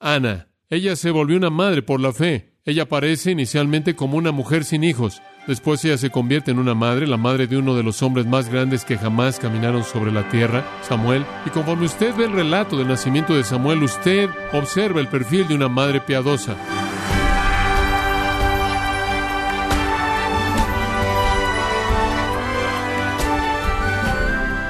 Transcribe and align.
Ana. 0.00 0.48
Ella 0.70 0.96
se 0.96 1.10
volvió 1.10 1.36
una 1.36 1.50
madre 1.50 1.82
por 1.82 2.00
la 2.00 2.12
fe. 2.12 2.54
Ella 2.64 2.84
aparece 2.84 3.30
inicialmente 3.30 3.94
como 3.94 4.16
una 4.16 4.32
mujer 4.32 4.64
sin 4.64 4.82
hijos. 4.82 5.20
Después 5.46 5.84
ella 5.84 5.98
se 5.98 6.10
convierte 6.10 6.50
en 6.50 6.58
una 6.58 6.74
madre, 6.74 7.06
la 7.06 7.16
madre 7.16 7.46
de 7.46 7.56
uno 7.56 7.74
de 7.74 7.82
los 7.82 8.02
hombres 8.02 8.26
más 8.26 8.48
grandes 8.48 8.84
que 8.84 8.96
jamás 8.96 9.38
caminaron 9.38 9.84
sobre 9.84 10.10
la 10.12 10.28
tierra, 10.28 10.64
Samuel. 10.82 11.26
Y 11.44 11.50
conforme 11.50 11.86
usted 11.86 12.14
ve 12.14 12.24
el 12.24 12.32
relato 12.32 12.78
del 12.78 12.88
nacimiento 12.88 13.34
de 13.34 13.44
Samuel, 13.44 13.82
usted 13.82 14.30
observa 14.52 15.00
el 15.00 15.08
perfil 15.08 15.48
de 15.48 15.54
una 15.54 15.68
madre 15.68 16.00
piadosa. 16.00 16.56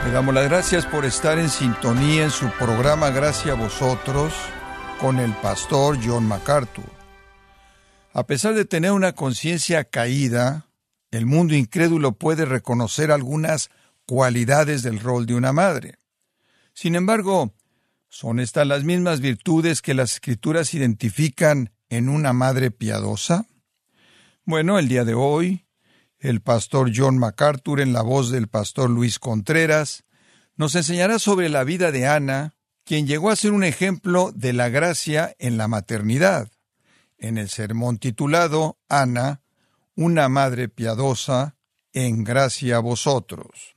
Le 0.07 0.11
damos 0.13 0.35
las 0.35 0.49
gracias 0.49 0.87
por 0.87 1.05
estar 1.05 1.39
en 1.39 1.49
sintonía 1.49 2.25
en 2.25 2.31
su 2.31 2.51
programa 2.51 3.11
Gracias 3.11 3.55
a 3.55 3.61
vosotros 3.61 4.33
con 5.01 5.19
el 5.19 5.33
pastor 5.37 5.99
John 6.05 6.27
MacArthur. 6.27 6.85
A 8.13 8.27
pesar 8.27 8.55
de 8.55 8.67
tener 8.67 8.93
una 8.93 9.15
conciencia 9.15 9.85
caída, 9.85 10.67
el 11.11 11.25
mundo 11.25 11.55
incrédulo 11.55 12.13
puede 12.13 12.45
reconocer 12.45 13.11
algunas 13.11 13.71
cualidades 14.05 14.83
del 14.83 15.01
rol 15.01 15.25
de 15.25 15.35
una 15.35 15.53
madre. 15.53 15.99
Sin 16.75 16.97
embargo, 16.97 17.55
¿son 18.09 18.41
estas 18.41 18.67
las 18.67 18.85
mismas 18.85 19.21
virtudes 19.21 19.81
que 19.81 19.95
las 19.95 20.13
escrituras 20.13 20.75
identifican 20.75 21.73
en 21.89 22.11
una 22.11 22.35
madre 22.35 22.71
piadosa? 22.71 23.47
Bueno, 24.45 24.79
el 24.79 24.89
día 24.89 25.05
de 25.05 25.15
hoy, 25.15 25.65
el 26.19 26.43
pastor 26.43 26.93
John 26.95 27.17
MacArthur, 27.17 27.81
en 27.81 27.95
la 27.95 28.03
voz 28.03 28.31
del 28.31 28.49
pastor 28.49 28.91
Luis 28.91 29.19
Contreras, 29.19 30.05
nos 30.57 30.75
enseñará 30.75 31.19
sobre 31.19 31.49
la 31.49 31.65
vida 31.65 31.91
de 31.91 32.07
Ana, 32.07 32.55
quien 32.85 33.07
llegó 33.07 33.31
a 33.31 33.37
ser 33.37 33.53
un 33.53 33.65
ejemplo 33.65 34.33
de 34.35 34.53
la 34.53 34.69
gracia 34.69 35.35
en 35.39 35.57
la 35.57 35.69
maternidad 35.69 36.51
en 37.21 37.39
el 37.39 37.49
sermón 37.49 37.99
titulado 37.99 38.79
Ana, 38.89 39.43
una 39.95 40.29
madre 40.29 40.69
piadosa, 40.69 41.57
en 41.93 42.25
gracia 42.25 42.77
a 42.77 42.81
vosotros. 42.81 43.77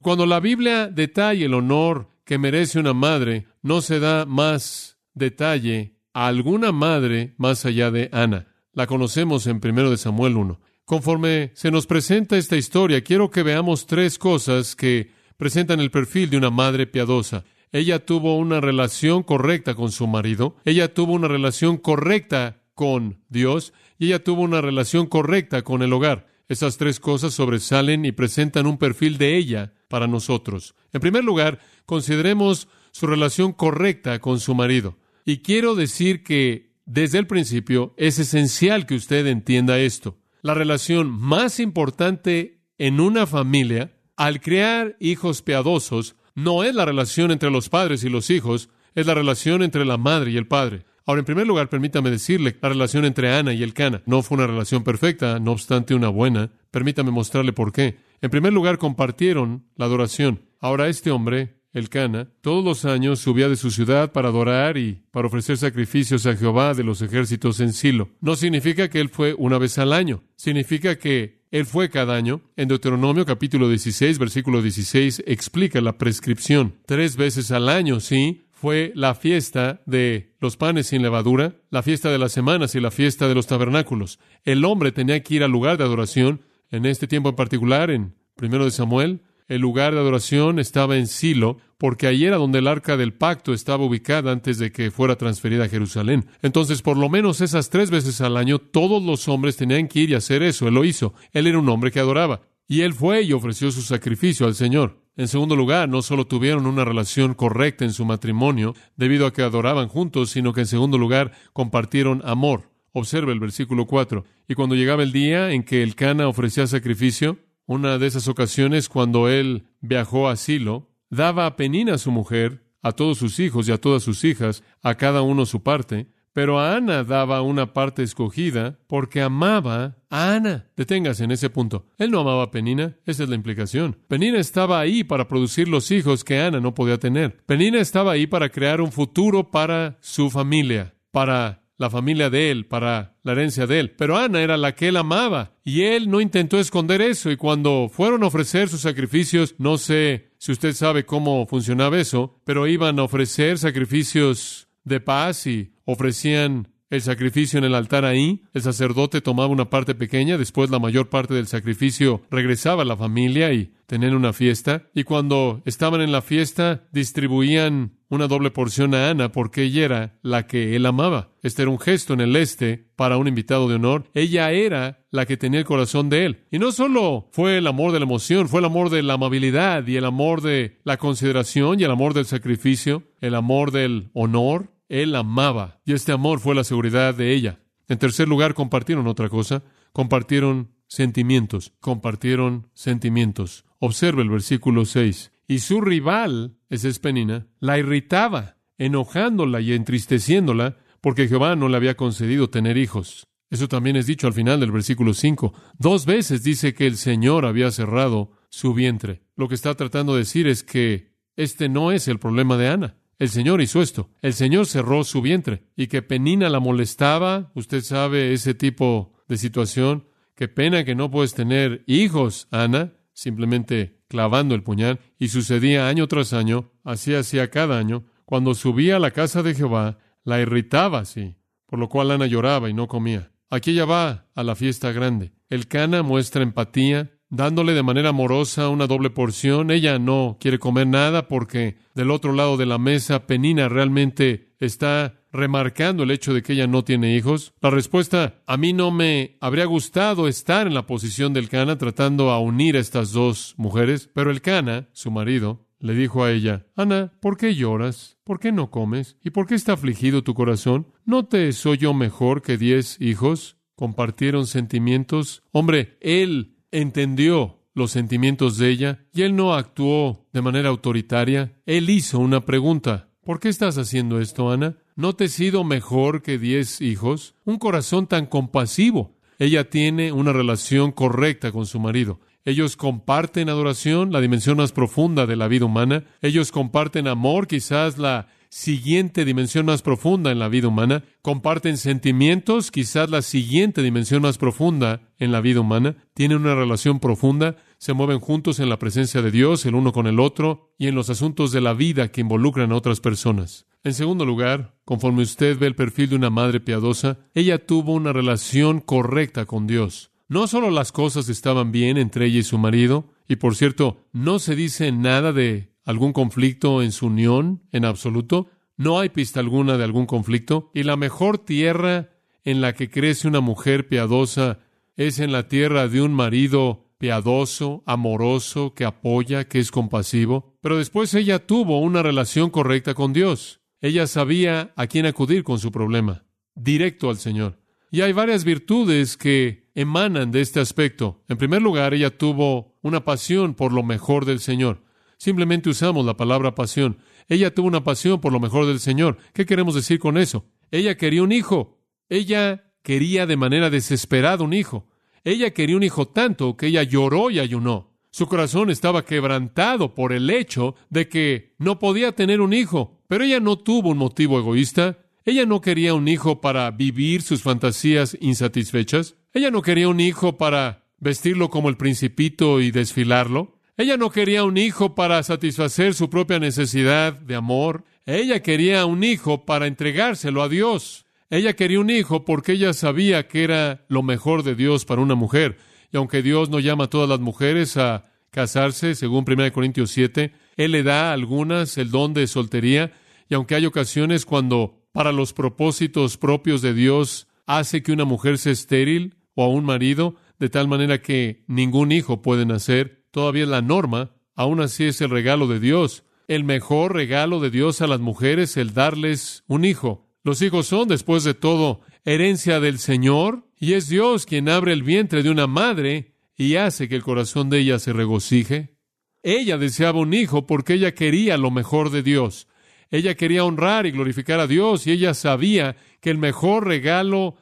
Cuando 0.00 0.26
la 0.26 0.40
Biblia 0.40 0.88
detalla 0.88 1.44
el 1.44 1.54
honor 1.54 2.08
que 2.24 2.38
merece 2.38 2.78
una 2.78 2.94
madre, 2.94 3.46
no 3.62 3.82
se 3.82 4.00
da 4.00 4.24
más 4.24 4.98
detalle 5.14 5.94
a 6.12 6.26
alguna 6.26 6.72
madre 6.72 7.34
más 7.36 7.64
allá 7.66 7.90
de 7.90 8.08
Ana. 8.12 8.46
La 8.72 8.86
conocemos 8.86 9.46
en 9.46 9.60
1 9.62 9.90
de 9.90 9.96
Samuel 9.96 10.36
1. 10.36 10.60
Conforme 10.84 11.52
se 11.54 11.70
nos 11.70 11.86
presenta 11.86 12.36
esta 12.36 12.56
historia, 12.56 13.04
quiero 13.04 13.30
que 13.30 13.42
veamos 13.42 13.86
tres 13.86 14.18
cosas 14.18 14.74
que 14.74 15.12
presentan 15.36 15.80
el 15.80 15.90
perfil 15.90 16.30
de 16.30 16.38
una 16.38 16.50
madre 16.50 16.86
piadosa. 16.86 17.44
Ella 17.72 18.04
tuvo 18.04 18.36
una 18.36 18.60
relación 18.60 19.22
correcta 19.22 19.74
con 19.74 19.92
su 19.92 20.06
marido, 20.06 20.56
ella 20.64 20.92
tuvo 20.92 21.12
una 21.12 21.28
relación 21.28 21.76
correcta 21.76 22.62
con 22.74 23.22
Dios 23.28 23.72
y 23.98 24.06
ella 24.06 24.24
tuvo 24.24 24.42
una 24.42 24.60
relación 24.60 25.06
correcta 25.06 25.62
con 25.62 25.82
el 25.82 25.92
hogar. 25.92 26.26
Esas 26.48 26.78
tres 26.78 26.98
cosas 26.98 27.32
sobresalen 27.32 28.04
y 28.04 28.10
presentan 28.10 28.66
un 28.66 28.76
perfil 28.76 29.18
de 29.18 29.36
ella 29.36 29.72
para 29.86 30.08
nosotros. 30.08 30.74
En 30.92 31.00
primer 31.00 31.22
lugar, 31.22 31.60
consideremos 31.86 32.66
su 32.90 33.06
relación 33.06 33.52
correcta 33.52 34.18
con 34.18 34.40
su 34.40 34.54
marido. 34.56 34.98
Y 35.24 35.38
quiero 35.38 35.76
decir 35.76 36.24
que 36.24 36.72
desde 36.86 37.18
el 37.18 37.28
principio 37.28 37.94
es 37.96 38.18
esencial 38.18 38.84
que 38.84 38.96
usted 38.96 39.26
entienda 39.28 39.78
esto. 39.78 40.18
La 40.42 40.54
relación 40.54 41.08
más 41.08 41.60
importante 41.60 42.62
en 42.78 42.98
una 42.98 43.28
familia, 43.28 43.94
al 44.16 44.40
crear 44.40 44.96
hijos 44.98 45.42
piadosos, 45.42 46.16
no 46.34 46.64
es 46.64 46.74
la 46.74 46.84
relación 46.84 47.30
entre 47.30 47.50
los 47.50 47.68
padres 47.68 48.04
y 48.04 48.08
los 48.08 48.30
hijos, 48.30 48.70
es 48.94 49.06
la 49.06 49.14
relación 49.14 49.62
entre 49.62 49.84
la 49.84 49.96
madre 49.96 50.30
y 50.30 50.36
el 50.36 50.46
padre. 50.46 50.84
Ahora, 51.06 51.20
en 51.20 51.24
primer 51.24 51.46
lugar, 51.46 51.68
permítame 51.68 52.10
decirle, 52.10 52.56
la 52.60 52.68
relación 52.68 53.04
entre 53.04 53.34
Ana 53.34 53.52
y 53.52 53.62
el 53.62 53.74
Cana 53.74 54.02
no 54.06 54.22
fue 54.22 54.36
una 54.36 54.46
relación 54.46 54.84
perfecta, 54.84 55.40
no 55.40 55.52
obstante 55.52 55.94
una 55.94 56.08
buena. 56.08 56.52
Permítame 56.70 57.10
mostrarle 57.10 57.52
por 57.52 57.72
qué. 57.72 57.98
En 58.20 58.30
primer 58.30 58.52
lugar, 58.52 58.78
compartieron 58.78 59.64
la 59.76 59.86
adoración. 59.86 60.42
Ahora, 60.60 60.88
este 60.88 61.10
hombre, 61.10 61.56
el 61.72 61.88
Cana, 61.88 62.28
todos 62.42 62.64
los 62.64 62.84
años 62.84 63.18
subía 63.18 63.48
de 63.48 63.56
su 63.56 63.70
ciudad 63.70 64.12
para 64.12 64.28
adorar 64.28 64.76
y 64.76 65.02
para 65.10 65.26
ofrecer 65.26 65.56
sacrificios 65.56 66.26
a 66.26 66.36
Jehová 66.36 66.74
de 66.74 66.84
los 66.84 67.02
ejércitos 67.02 67.60
en 67.60 67.72
Silo. 67.72 68.10
No 68.20 68.36
significa 68.36 68.88
que 68.88 69.00
él 69.00 69.08
fue 69.08 69.34
una 69.36 69.58
vez 69.58 69.78
al 69.78 69.92
año, 69.92 70.22
significa 70.36 70.96
que 70.98 71.39
él 71.50 71.66
fue 71.66 71.90
cada 71.90 72.14
año. 72.14 72.40
En 72.56 72.68
Deuteronomio 72.68 73.26
capítulo 73.26 73.68
16, 73.68 74.18
versículo 74.18 74.62
16, 74.62 75.24
explica 75.26 75.80
la 75.80 75.98
prescripción. 75.98 76.76
Tres 76.86 77.16
veces 77.16 77.50
al 77.50 77.68
año, 77.68 78.00
sí, 78.00 78.46
fue 78.52 78.92
la 78.94 79.14
fiesta 79.14 79.80
de 79.86 80.34
los 80.38 80.56
panes 80.56 80.88
sin 80.88 81.02
levadura, 81.02 81.54
la 81.70 81.82
fiesta 81.82 82.10
de 82.10 82.18
las 82.18 82.32
semanas 82.32 82.74
y 82.74 82.80
la 82.80 82.90
fiesta 82.90 83.26
de 83.26 83.34
los 83.34 83.46
tabernáculos. 83.46 84.18
El 84.44 84.64
hombre 84.64 84.92
tenía 84.92 85.22
que 85.22 85.34
ir 85.34 85.42
al 85.42 85.50
lugar 85.50 85.78
de 85.78 85.84
adoración, 85.84 86.42
en 86.70 86.86
este 86.86 87.08
tiempo 87.08 87.30
en 87.30 87.36
particular, 87.36 87.90
en 87.90 88.14
primero 88.36 88.64
de 88.64 88.70
Samuel, 88.70 89.22
el 89.50 89.60
lugar 89.60 89.92
de 89.92 89.98
adoración 89.98 90.60
estaba 90.60 90.96
en 90.96 91.08
Silo, 91.08 91.58
porque 91.76 92.06
ahí 92.06 92.24
era 92.24 92.36
donde 92.36 92.60
el 92.60 92.68
arca 92.68 92.96
del 92.96 93.12
pacto 93.12 93.52
estaba 93.52 93.84
ubicada 93.84 94.30
antes 94.30 94.58
de 94.58 94.70
que 94.70 94.92
fuera 94.92 95.16
transferida 95.16 95.64
a 95.64 95.68
Jerusalén. 95.68 96.26
Entonces, 96.40 96.82
por 96.82 96.96
lo 96.96 97.08
menos 97.08 97.40
esas 97.40 97.68
tres 97.68 97.90
veces 97.90 98.20
al 98.20 98.36
año, 98.36 98.60
todos 98.60 99.02
los 99.02 99.26
hombres 99.26 99.56
tenían 99.56 99.88
que 99.88 99.98
ir 99.98 100.10
y 100.10 100.14
hacer 100.14 100.44
eso. 100.44 100.68
Él 100.68 100.74
lo 100.74 100.84
hizo. 100.84 101.14
Él 101.32 101.48
era 101.48 101.58
un 101.58 101.68
hombre 101.68 101.90
que 101.90 101.98
adoraba. 101.98 102.42
Y 102.68 102.82
él 102.82 102.94
fue 102.94 103.22
y 103.22 103.32
ofreció 103.32 103.72
su 103.72 103.82
sacrificio 103.82 104.46
al 104.46 104.54
Señor. 104.54 105.02
En 105.16 105.26
segundo 105.26 105.56
lugar, 105.56 105.88
no 105.88 106.00
solo 106.00 106.28
tuvieron 106.28 106.66
una 106.66 106.84
relación 106.84 107.34
correcta 107.34 107.84
en 107.84 107.92
su 107.92 108.04
matrimonio, 108.04 108.76
debido 108.94 109.26
a 109.26 109.32
que 109.32 109.42
adoraban 109.42 109.88
juntos, 109.88 110.30
sino 110.30 110.52
que 110.52 110.60
en 110.60 110.68
segundo 110.68 110.96
lugar 110.96 111.32
compartieron 111.52 112.22
amor. 112.24 112.70
Observe 112.92 113.32
el 113.32 113.40
versículo 113.40 113.86
4. 113.86 114.24
Y 114.46 114.54
cuando 114.54 114.76
llegaba 114.76 115.02
el 115.02 115.10
día 115.10 115.50
en 115.50 115.64
que 115.64 115.82
el 115.82 115.96
Cana 115.96 116.28
ofrecía 116.28 116.68
sacrificio, 116.68 117.38
una 117.70 117.98
de 117.98 118.08
esas 118.08 118.26
ocasiones 118.26 118.88
cuando 118.88 119.28
él 119.28 119.62
viajó 119.80 120.28
a 120.28 120.34
Silo, 120.34 120.90
daba 121.08 121.46
a 121.46 121.54
Penina 121.54 121.98
su 121.98 122.10
mujer, 122.10 122.64
a 122.82 122.90
todos 122.90 123.18
sus 123.18 123.38
hijos 123.38 123.68
y 123.68 123.72
a 123.72 123.78
todas 123.80 124.02
sus 124.02 124.24
hijas, 124.24 124.64
a 124.82 124.96
cada 124.96 125.22
uno 125.22 125.46
su 125.46 125.62
parte, 125.62 126.08
pero 126.32 126.58
a 126.58 126.74
Ana 126.74 127.04
daba 127.04 127.42
una 127.42 127.72
parte 127.72 128.02
escogida 128.02 128.80
porque 128.88 129.22
amaba 129.22 129.98
a 130.10 130.34
Ana. 130.34 130.68
Deténgase 130.76 131.22
en 131.22 131.30
ese 131.30 131.48
punto. 131.48 131.86
Él 131.96 132.10
no 132.10 132.18
amaba 132.18 132.42
a 132.42 132.50
Penina, 132.50 132.96
esa 133.06 133.22
es 133.22 133.28
la 133.28 133.36
implicación. 133.36 133.96
Penina 134.08 134.40
estaba 134.40 134.80
ahí 134.80 135.04
para 135.04 135.28
producir 135.28 135.68
los 135.68 135.92
hijos 135.92 136.24
que 136.24 136.40
Ana 136.40 136.58
no 136.58 136.74
podía 136.74 136.98
tener. 136.98 137.36
Penina 137.46 137.78
estaba 137.78 138.10
ahí 138.10 138.26
para 138.26 138.48
crear 138.48 138.80
un 138.80 138.90
futuro 138.90 139.52
para 139.52 139.96
su 140.00 140.28
familia, 140.28 140.96
para 141.12 141.59
la 141.80 141.88
familia 141.88 142.28
de 142.28 142.50
él, 142.50 142.66
para 142.66 143.16
la 143.22 143.32
herencia 143.32 143.66
de 143.66 143.80
él. 143.80 143.90
Pero 143.92 144.18
Ana 144.18 144.42
era 144.42 144.58
la 144.58 144.74
que 144.74 144.88
él 144.88 144.98
amaba 144.98 145.54
y 145.64 145.84
él 145.84 146.10
no 146.10 146.20
intentó 146.20 146.60
esconder 146.60 147.00
eso 147.00 147.30
y 147.30 147.38
cuando 147.38 147.90
fueron 147.90 148.22
a 148.22 148.26
ofrecer 148.26 148.68
sus 148.68 148.82
sacrificios, 148.82 149.54
no 149.56 149.78
sé 149.78 150.28
si 150.36 150.52
usted 150.52 150.74
sabe 150.74 151.06
cómo 151.06 151.46
funcionaba 151.46 151.98
eso, 151.98 152.38
pero 152.44 152.66
iban 152.66 152.98
a 152.98 153.04
ofrecer 153.04 153.56
sacrificios 153.56 154.68
de 154.84 155.00
paz 155.00 155.46
y 155.46 155.72
ofrecían 155.86 156.68
el 156.90 157.00
sacrificio 157.00 157.58
en 157.58 157.64
el 157.64 157.74
altar 157.74 158.04
ahí, 158.04 158.42
el 158.52 158.60
sacerdote 158.60 159.22
tomaba 159.22 159.48
una 159.48 159.70
parte 159.70 159.94
pequeña, 159.94 160.36
después 160.36 160.68
la 160.68 160.80
mayor 160.80 161.08
parte 161.08 161.32
del 161.32 161.46
sacrificio 161.46 162.20
regresaba 162.30 162.82
a 162.82 162.86
la 162.86 162.96
familia 162.96 163.54
y 163.54 163.72
tenían 163.86 164.14
una 164.14 164.34
fiesta, 164.34 164.88
y 164.92 165.04
cuando 165.04 165.62
estaban 165.64 166.02
en 166.02 166.12
la 166.12 166.20
fiesta 166.20 166.88
distribuían 166.92 167.92
una 168.10 168.28
doble 168.28 168.50
porción 168.50 168.94
a 168.94 169.08
Ana 169.08 169.32
porque 169.32 169.62
ella 169.62 169.84
era 169.84 170.18
la 170.22 170.46
que 170.46 170.76
él 170.76 170.84
amaba. 170.84 171.30
Este 171.42 171.62
era 171.62 171.70
un 171.70 171.78
gesto 171.78 172.12
en 172.12 172.20
el 172.20 172.36
este 172.36 172.88
para 172.96 173.16
un 173.16 173.28
invitado 173.28 173.68
de 173.68 173.76
honor. 173.76 174.04
Ella 174.12 174.50
era 174.50 175.06
la 175.10 175.24
que 175.24 175.36
tenía 175.36 175.60
el 175.60 175.66
corazón 175.66 176.10
de 176.10 176.26
él. 176.26 176.44
Y 176.50 176.58
no 176.58 176.72
solo 176.72 177.28
fue 177.32 177.58
el 177.58 177.66
amor 177.66 177.92
de 177.92 178.00
la 178.00 178.04
emoción, 178.04 178.48
fue 178.48 178.60
el 178.60 178.66
amor 178.66 178.90
de 178.90 179.02
la 179.02 179.14
amabilidad 179.14 179.86
y 179.86 179.96
el 179.96 180.04
amor 180.04 180.42
de 180.42 180.80
la 180.84 180.98
consideración 180.98 181.80
y 181.80 181.84
el 181.84 181.90
amor 181.90 182.12
del 182.12 182.26
sacrificio, 182.26 183.04
el 183.20 183.34
amor 183.34 183.70
del 183.70 184.10
honor, 184.12 184.72
él 184.88 185.14
amaba 185.14 185.80
y 185.86 185.92
este 185.92 186.12
amor 186.12 186.40
fue 186.40 186.54
la 186.54 186.64
seguridad 186.64 187.14
de 187.14 187.32
ella. 187.32 187.60
En 187.88 187.98
tercer 187.98 188.28
lugar, 188.28 188.54
compartieron 188.54 189.06
otra 189.06 189.28
cosa, 189.28 189.62
compartieron 189.92 190.72
sentimientos, 190.88 191.72
compartieron 191.80 192.68
sentimientos. 192.74 193.64
Observe 193.78 194.22
el 194.22 194.28
versículo 194.28 194.84
6. 194.84 195.32
Y 195.50 195.58
su 195.58 195.80
rival, 195.80 196.58
es 196.68 197.00
Penina, 197.00 197.48
la 197.58 197.76
irritaba, 197.76 198.58
enojándola 198.78 199.60
y 199.60 199.72
entristeciéndola, 199.72 200.76
porque 201.00 201.26
Jehová 201.26 201.56
no 201.56 201.68
le 201.68 201.76
había 201.76 201.96
concedido 201.96 202.50
tener 202.50 202.78
hijos. 202.78 203.26
Eso 203.50 203.66
también 203.66 203.96
es 203.96 204.06
dicho 204.06 204.28
al 204.28 204.32
final 204.32 204.60
del 204.60 204.70
versículo 204.70 205.12
5. 205.12 205.52
Dos 205.76 206.06
veces 206.06 206.44
dice 206.44 206.72
que 206.72 206.86
el 206.86 206.96
Señor 206.96 207.46
había 207.46 207.72
cerrado 207.72 208.30
su 208.48 208.74
vientre. 208.74 209.22
Lo 209.34 209.48
que 209.48 209.56
está 209.56 209.74
tratando 209.74 210.12
de 210.12 210.20
decir 210.20 210.46
es 210.46 210.62
que 210.62 211.16
este 211.34 211.68
no 211.68 211.90
es 211.90 212.06
el 212.06 212.20
problema 212.20 212.56
de 212.56 212.68
Ana. 212.68 212.96
El 213.18 213.28
Señor 213.28 213.60
hizo 213.60 213.82
esto. 213.82 214.08
El 214.22 214.34
Señor 214.34 214.66
cerró 214.66 215.02
su 215.02 215.20
vientre 215.20 215.64
y 215.74 215.88
que 215.88 216.02
Penina 216.02 216.48
la 216.48 216.60
molestaba. 216.60 217.50
Usted 217.56 217.82
sabe 217.82 218.34
ese 218.34 218.54
tipo 218.54 219.14
de 219.26 219.36
situación. 219.36 220.06
Qué 220.36 220.46
pena 220.46 220.84
que 220.84 220.94
no 220.94 221.10
puedes 221.10 221.34
tener 221.34 221.82
hijos, 221.88 222.46
Ana, 222.52 222.92
simplemente 223.14 223.99
clavando 224.10 224.56
el 224.56 224.64
puñal. 224.64 224.98
Y 225.18 225.28
sucedía 225.28 225.88
año 225.88 226.08
tras 226.08 226.32
año, 226.32 226.72
así 226.84 227.14
hacía 227.14 227.48
cada 227.48 227.78
año. 227.78 228.04
Cuando 228.26 228.54
subía 228.54 228.96
a 228.96 228.98
la 228.98 229.12
casa 229.12 229.42
de 229.42 229.54
Jehová, 229.54 229.98
la 230.24 230.40
irritaba 230.40 230.98
así, 230.98 231.36
por 231.66 231.78
lo 231.78 231.88
cual 231.88 232.10
Ana 232.10 232.26
lloraba 232.26 232.68
y 232.68 232.74
no 232.74 232.88
comía. 232.88 233.32
Aquí 233.48 233.70
ella 233.70 233.84
va 233.84 234.26
a 234.34 234.42
la 234.42 234.56
fiesta 234.56 234.92
grande. 234.92 235.32
El 235.48 235.68
Cana 235.68 236.02
muestra 236.02 236.42
empatía, 236.42 237.12
dándole 237.28 237.72
de 237.72 237.84
manera 237.84 238.10
amorosa 238.10 238.68
una 238.68 238.88
doble 238.88 239.10
porción. 239.10 239.70
Ella 239.70 239.98
no 239.98 240.38
quiere 240.40 240.58
comer 240.58 240.88
nada 240.88 241.28
porque 241.28 241.76
del 241.94 242.10
otro 242.10 242.32
lado 242.32 242.56
de 242.56 242.66
la 242.66 242.78
mesa 242.78 243.26
Penina 243.26 243.68
realmente 243.68 244.54
está 244.58 245.19
remarcando 245.32 246.02
el 246.02 246.10
hecho 246.10 246.34
de 246.34 246.42
que 246.42 246.54
ella 246.54 246.66
no 246.66 246.84
tiene 246.84 247.16
hijos. 247.16 247.52
La 247.60 247.70
respuesta, 247.70 248.42
a 248.46 248.56
mí 248.56 248.72
no 248.72 248.90
me 248.90 249.36
habría 249.40 249.64
gustado 249.64 250.28
estar 250.28 250.66
en 250.66 250.74
la 250.74 250.86
posición 250.86 251.32
del 251.32 251.48
Cana 251.48 251.78
tratando 251.78 252.30
a 252.30 252.40
unir 252.40 252.76
a 252.76 252.80
estas 252.80 253.12
dos 253.12 253.54
mujeres, 253.56 254.10
pero 254.14 254.30
el 254.30 254.40
Cana, 254.40 254.88
su 254.92 255.10
marido, 255.10 255.66
le 255.80 255.94
dijo 255.94 256.24
a 256.24 256.30
ella, 256.30 256.66
Ana, 256.76 257.12
¿por 257.20 257.36
qué 257.36 257.54
lloras? 257.54 258.18
¿Por 258.24 258.38
qué 258.38 258.52
no 258.52 258.70
comes? 258.70 259.16
¿Y 259.24 259.30
por 259.30 259.46
qué 259.46 259.54
está 259.54 259.72
afligido 259.72 260.22
tu 260.22 260.34
corazón? 260.34 260.86
¿No 261.04 261.24
te 261.24 261.52
soy 261.52 261.78
yo 261.78 261.94
mejor 261.94 262.42
que 262.42 262.58
diez 262.58 263.00
hijos? 263.00 263.56
Compartieron 263.74 264.46
sentimientos. 264.46 265.42
Hombre, 265.52 265.96
él 266.00 266.58
entendió 266.70 267.60
los 267.74 267.92
sentimientos 267.92 268.58
de 268.58 268.68
ella 268.68 269.06
y 269.12 269.22
él 269.22 269.34
no 269.34 269.54
actuó 269.54 270.28
de 270.32 270.42
manera 270.42 270.68
autoritaria. 270.68 271.54
Él 271.64 271.88
hizo 271.88 272.18
una 272.18 272.44
pregunta. 272.44 273.08
¿Por 273.24 273.40
qué 273.40 273.48
estás 273.48 273.78
haciendo 273.78 274.20
esto, 274.20 274.50
Ana? 274.50 274.76
¿No 274.96 275.14
te 275.14 275.24
he 275.24 275.28
sido 275.28 275.64
mejor 275.64 276.22
que 276.22 276.38
diez 276.38 276.80
hijos? 276.80 277.34
Un 277.44 277.58
corazón 277.58 278.06
tan 278.06 278.26
compasivo. 278.26 279.16
Ella 279.38 279.70
tiene 279.70 280.12
una 280.12 280.32
relación 280.32 280.92
correcta 280.92 281.52
con 281.52 281.66
su 281.66 281.80
marido. 281.80 282.20
Ellos 282.44 282.76
comparten 282.76 283.48
adoración, 283.48 284.12
la 284.12 284.20
dimensión 284.20 284.56
más 284.56 284.72
profunda 284.72 285.26
de 285.26 285.36
la 285.36 285.48
vida 285.48 285.66
humana. 285.66 286.04
Ellos 286.22 286.52
comparten 286.52 287.06
amor, 287.06 287.46
quizás 287.46 287.98
la 287.98 288.28
siguiente 288.50 289.24
dimensión 289.24 289.66
más 289.66 289.82
profunda 289.82 290.32
en 290.32 290.38
la 290.38 290.48
vida 290.48 290.68
humana. 290.68 291.04
Comparten 291.22 291.76
sentimientos, 291.76 292.70
quizás 292.70 293.08
la 293.08 293.22
siguiente 293.22 293.82
dimensión 293.82 294.22
más 294.22 294.38
profunda 294.38 295.00
en 295.18 295.32
la 295.32 295.40
vida 295.40 295.60
humana. 295.60 295.96
Tienen 296.14 296.38
una 296.38 296.54
relación 296.54 296.98
profunda, 296.98 297.56
se 297.80 297.94
mueven 297.94 298.20
juntos 298.20 298.60
en 298.60 298.68
la 298.68 298.78
presencia 298.78 299.22
de 299.22 299.30
Dios, 299.30 299.64
el 299.64 299.74
uno 299.74 299.90
con 299.92 300.06
el 300.06 300.20
otro, 300.20 300.74
y 300.76 300.88
en 300.88 300.94
los 300.94 301.08
asuntos 301.08 301.50
de 301.50 301.62
la 301.62 301.72
vida 301.72 302.12
que 302.12 302.20
involucran 302.20 302.72
a 302.72 302.76
otras 302.76 303.00
personas. 303.00 303.66
En 303.82 303.94
segundo 303.94 304.26
lugar, 304.26 304.76
conforme 304.84 305.22
usted 305.22 305.58
ve 305.58 305.68
el 305.68 305.74
perfil 305.74 306.10
de 306.10 306.16
una 306.16 306.28
madre 306.28 306.60
piadosa, 306.60 307.20
ella 307.32 307.64
tuvo 307.64 307.94
una 307.94 308.12
relación 308.12 308.80
correcta 308.80 309.46
con 309.46 309.66
Dios. 309.66 310.10
No 310.28 310.46
solo 310.46 310.70
las 310.70 310.92
cosas 310.92 311.30
estaban 311.30 311.72
bien 311.72 311.96
entre 311.96 312.26
ella 312.26 312.40
y 312.40 312.42
su 312.42 312.58
marido, 312.58 313.06
y 313.26 313.36
por 313.36 313.56
cierto, 313.56 314.04
no 314.12 314.40
se 314.40 314.54
dice 314.56 314.92
nada 314.92 315.32
de 315.32 315.72
algún 315.86 316.12
conflicto 316.12 316.82
en 316.82 316.92
su 316.92 317.06
unión 317.06 317.62
en 317.72 317.86
absoluto, 317.86 318.50
no 318.76 319.00
hay 319.00 319.08
pista 319.08 319.40
alguna 319.40 319.78
de 319.78 319.84
algún 319.84 320.04
conflicto, 320.04 320.70
y 320.74 320.82
la 320.82 320.98
mejor 320.98 321.38
tierra 321.38 322.10
en 322.44 322.60
la 322.60 322.74
que 322.74 322.90
crece 322.90 323.26
una 323.26 323.40
mujer 323.40 323.88
piadosa 323.88 324.58
es 324.98 325.18
en 325.18 325.32
la 325.32 325.48
tierra 325.48 325.88
de 325.88 326.02
un 326.02 326.12
marido 326.12 326.89
piadoso, 327.00 327.82
amoroso, 327.86 328.74
que 328.74 328.84
apoya, 328.84 329.48
que 329.48 329.58
es 329.58 329.70
compasivo. 329.70 330.58
Pero 330.60 330.76
después 330.76 331.14
ella 331.14 331.46
tuvo 331.46 331.80
una 331.80 332.02
relación 332.02 332.50
correcta 332.50 332.92
con 332.92 333.14
Dios. 333.14 333.62
Ella 333.80 334.06
sabía 334.06 334.74
a 334.76 334.86
quién 334.86 335.06
acudir 335.06 335.42
con 335.42 335.58
su 335.58 335.72
problema, 335.72 336.26
directo 336.54 337.08
al 337.08 337.16
Señor. 337.16 337.58
Y 337.90 338.02
hay 338.02 338.12
varias 338.12 338.44
virtudes 338.44 339.16
que 339.16 339.70
emanan 339.74 340.30
de 340.30 340.42
este 340.42 340.60
aspecto. 340.60 341.24
En 341.26 341.38
primer 341.38 341.62
lugar, 341.62 341.94
ella 341.94 342.18
tuvo 342.18 342.76
una 342.82 343.02
pasión 343.02 343.54
por 343.54 343.72
lo 343.72 343.82
mejor 343.82 344.26
del 344.26 344.40
Señor. 344.40 344.84
Simplemente 345.16 345.70
usamos 345.70 346.04
la 346.04 346.18
palabra 346.18 346.54
pasión. 346.54 346.98
Ella 347.28 347.54
tuvo 347.54 347.68
una 347.68 347.82
pasión 347.82 348.20
por 348.20 348.30
lo 348.30 348.40
mejor 348.40 348.66
del 348.66 348.78
Señor. 348.78 349.16
¿Qué 349.32 349.46
queremos 349.46 349.74
decir 349.74 349.98
con 349.98 350.18
eso? 350.18 350.44
Ella 350.70 350.98
quería 350.98 351.22
un 351.22 351.32
hijo. 351.32 351.80
Ella 352.10 352.74
quería 352.82 353.24
de 353.24 353.38
manera 353.38 353.70
desesperada 353.70 354.44
un 354.44 354.52
hijo. 354.52 354.89
Ella 355.24 355.50
quería 355.50 355.76
un 355.76 355.82
hijo 355.82 356.08
tanto 356.08 356.56
que 356.56 356.68
ella 356.68 356.82
lloró 356.82 357.30
y 357.30 357.38
ayunó. 357.38 357.90
Su 358.10 358.26
corazón 358.26 358.70
estaba 358.70 359.04
quebrantado 359.04 359.94
por 359.94 360.12
el 360.12 360.30
hecho 360.30 360.74
de 360.88 361.08
que 361.08 361.54
no 361.58 361.78
podía 361.78 362.12
tener 362.12 362.40
un 362.40 362.52
hijo, 362.52 363.00
pero 363.06 363.24
ella 363.24 363.38
no 363.38 363.58
tuvo 363.58 363.90
un 363.90 363.98
motivo 363.98 364.38
egoísta. 364.38 364.98
Ella 365.24 365.46
no 365.46 365.60
quería 365.60 365.94
un 365.94 366.08
hijo 366.08 366.40
para 366.40 366.70
vivir 366.70 367.22
sus 367.22 367.42
fantasías 367.42 368.16
insatisfechas. 368.20 369.16
Ella 369.32 369.50
no 369.50 369.62
quería 369.62 369.88
un 369.88 370.00
hijo 370.00 370.38
para 370.38 370.86
vestirlo 370.98 371.50
como 371.50 371.68
el 371.68 371.76
principito 371.76 372.60
y 372.60 372.70
desfilarlo. 372.70 373.58
Ella 373.76 373.96
no 373.96 374.10
quería 374.10 374.44
un 374.44 374.58
hijo 374.58 374.94
para 374.94 375.22
satisfacer 375.22 375.94
su 375.94 376.10
propia 376.10 376.38
necesidad 376.38 377.12
de 377.12 377.36
amor. 377.36 377.84
Ella 378.06 378.42
quería 378.42 378.84
un 378.86 379.04
hijo 379.04 379.44
para 379.44 379.66
entregárselo 379.66 380.42
a 380.42 380.48
Dios. 380.48 381.06
Ella 381.30 381.54
quería 381.54 381.78
un 381.78 381.90
hijo 381.90 382.24
porque 382.24 382.52
ella 382.52 382.72
sabía 382.72 383.28
que 383.28 383.44
era 383.44 383.84
lo 383.88 384.02
mejor 384.02 384.42
de 384.42 384.56
Dios 384.56 384.84
para 384.84 385.00
una 385.00 385.14
mujer. 385.14 385.58
Y 385.92 385.96
aunque 385.96 386.22
Dios 386.22 386.50
no 386.50 386.58
llama 386.58 386.84
a 386.84 386.90
todas 386.90 387.08
las 387.08 387.20
mujeres 387.20 387.76
a 387.76 388.10
casarse, 388.30 388.96
según 388.96 389.24
1 389.26 389.52
Corintios 389.52 389.92
7, 389.92 390.32
Él 390.56 390.72
le 390.72 390.82
da 390.82 391.10
a 391.10 391.12
algunas 391.12 391.78
el 391.78 391.92
don 391.92 392.14
de 392.14 392.26
soltería. 392.26 392.92
Y 393.28 393.34
aunque 393.34 393.54
hay 393.54 393.64
ocasiones 393.64 394.26
cuando 394.26 394.82
para 394.90 395.12
los 395.12 395.32
propósitos 395.32 396.16
propios 396.16 396.62
de 396.62 396.74
Dios 396.74 397.28
hace 397.46 397.84
que 397.84 397.92
una 397.92 398.04
mujer 398.04 398.36
sea 398.36 398.52
estéril 398.52 399.14
o 399.34 399.44
a 399.44 399.48
un 399.48 399.64
marido, 399.64 400.16
de 400.40 400.48
tal 400.48 400.66
manera 400.66 401.00
que 401.00 401.44
ningún 401.46 401.92
hijo 401.92 402.22
puede 402.22 402.44
nacer, 402.44 403.04
todavía 403.12 403.44
es 403.44 403.48
la 403.48 403.62
norma, 403.62 404.16
aún 404.34 404.60
así 404.60 404.84
es 404.84 405.00
el 405.00 405.10
regalo 405.10 405.46
de 405.46 405.60
Dios. 405.60 406.02
El 406.26 406.42
mejor 406.42 406.94
regalo 406.94 407.38
de 407.38 407.50
Dios 407.50 407.82
a 407.82 407.86
las 407.86 408.00
mujeres, 408.00 408.56
el 408.56 408.74
darles 408.74 409.44
un 409.46 409.64
hijo. 409.64 410.09
Los 410.22 410.42
hijos 410.42 410.66
son, 410.66 410.88
después 410.88 411.24
de 411.24 411.34
todo, 411.34 411.80
herencia 412.04 412.60
del 412.60 412.78
Señor, 412.78 413.48
y 413.58 413.74
es 413.74 413.88
Dios 413.88 414.26
quien 414.26 414.48
abre 414.48 414.72
el 414.72 414.82
vientre 414.82 415.22
de 415.22 415.30
una 415.30 415.46
madre 415.46 416.14
y 416.36 416.56
hace 416.56 416.88
que 416.88 416.96
el 416.96 417.02
corazón 417.02 417.50
de 417.50 417.60
ella 417.60 417.78
se 417.78 417.92
regocije. 417.92 418.76
Ella 419.22 419.58
deseaba 419.58 420.00
un 420.00 420.14
hijo 420.14 420.46
porque 420.46 420.74
ella 420.74 420.94
quería 420.94 421.36
lo 421.36 421.50
mejor 421.50 421.90
de 421.90 422.02
Dios. 422.02 422.48
Ella 422.90 423.14
quería 423.14 423.44
honrar 423.44 423.86
y 423.86 423.92
glorificar 423.92 424.40
a 424.40 424.46
Dios 424.46 424.86
y 424.86 424.92
ella 424.92 425.14
sabía 425.14 425.76
que 426.00 426.10
el 426.10 426.18
mejor 426.18 426.66
regalo 426.66 427.36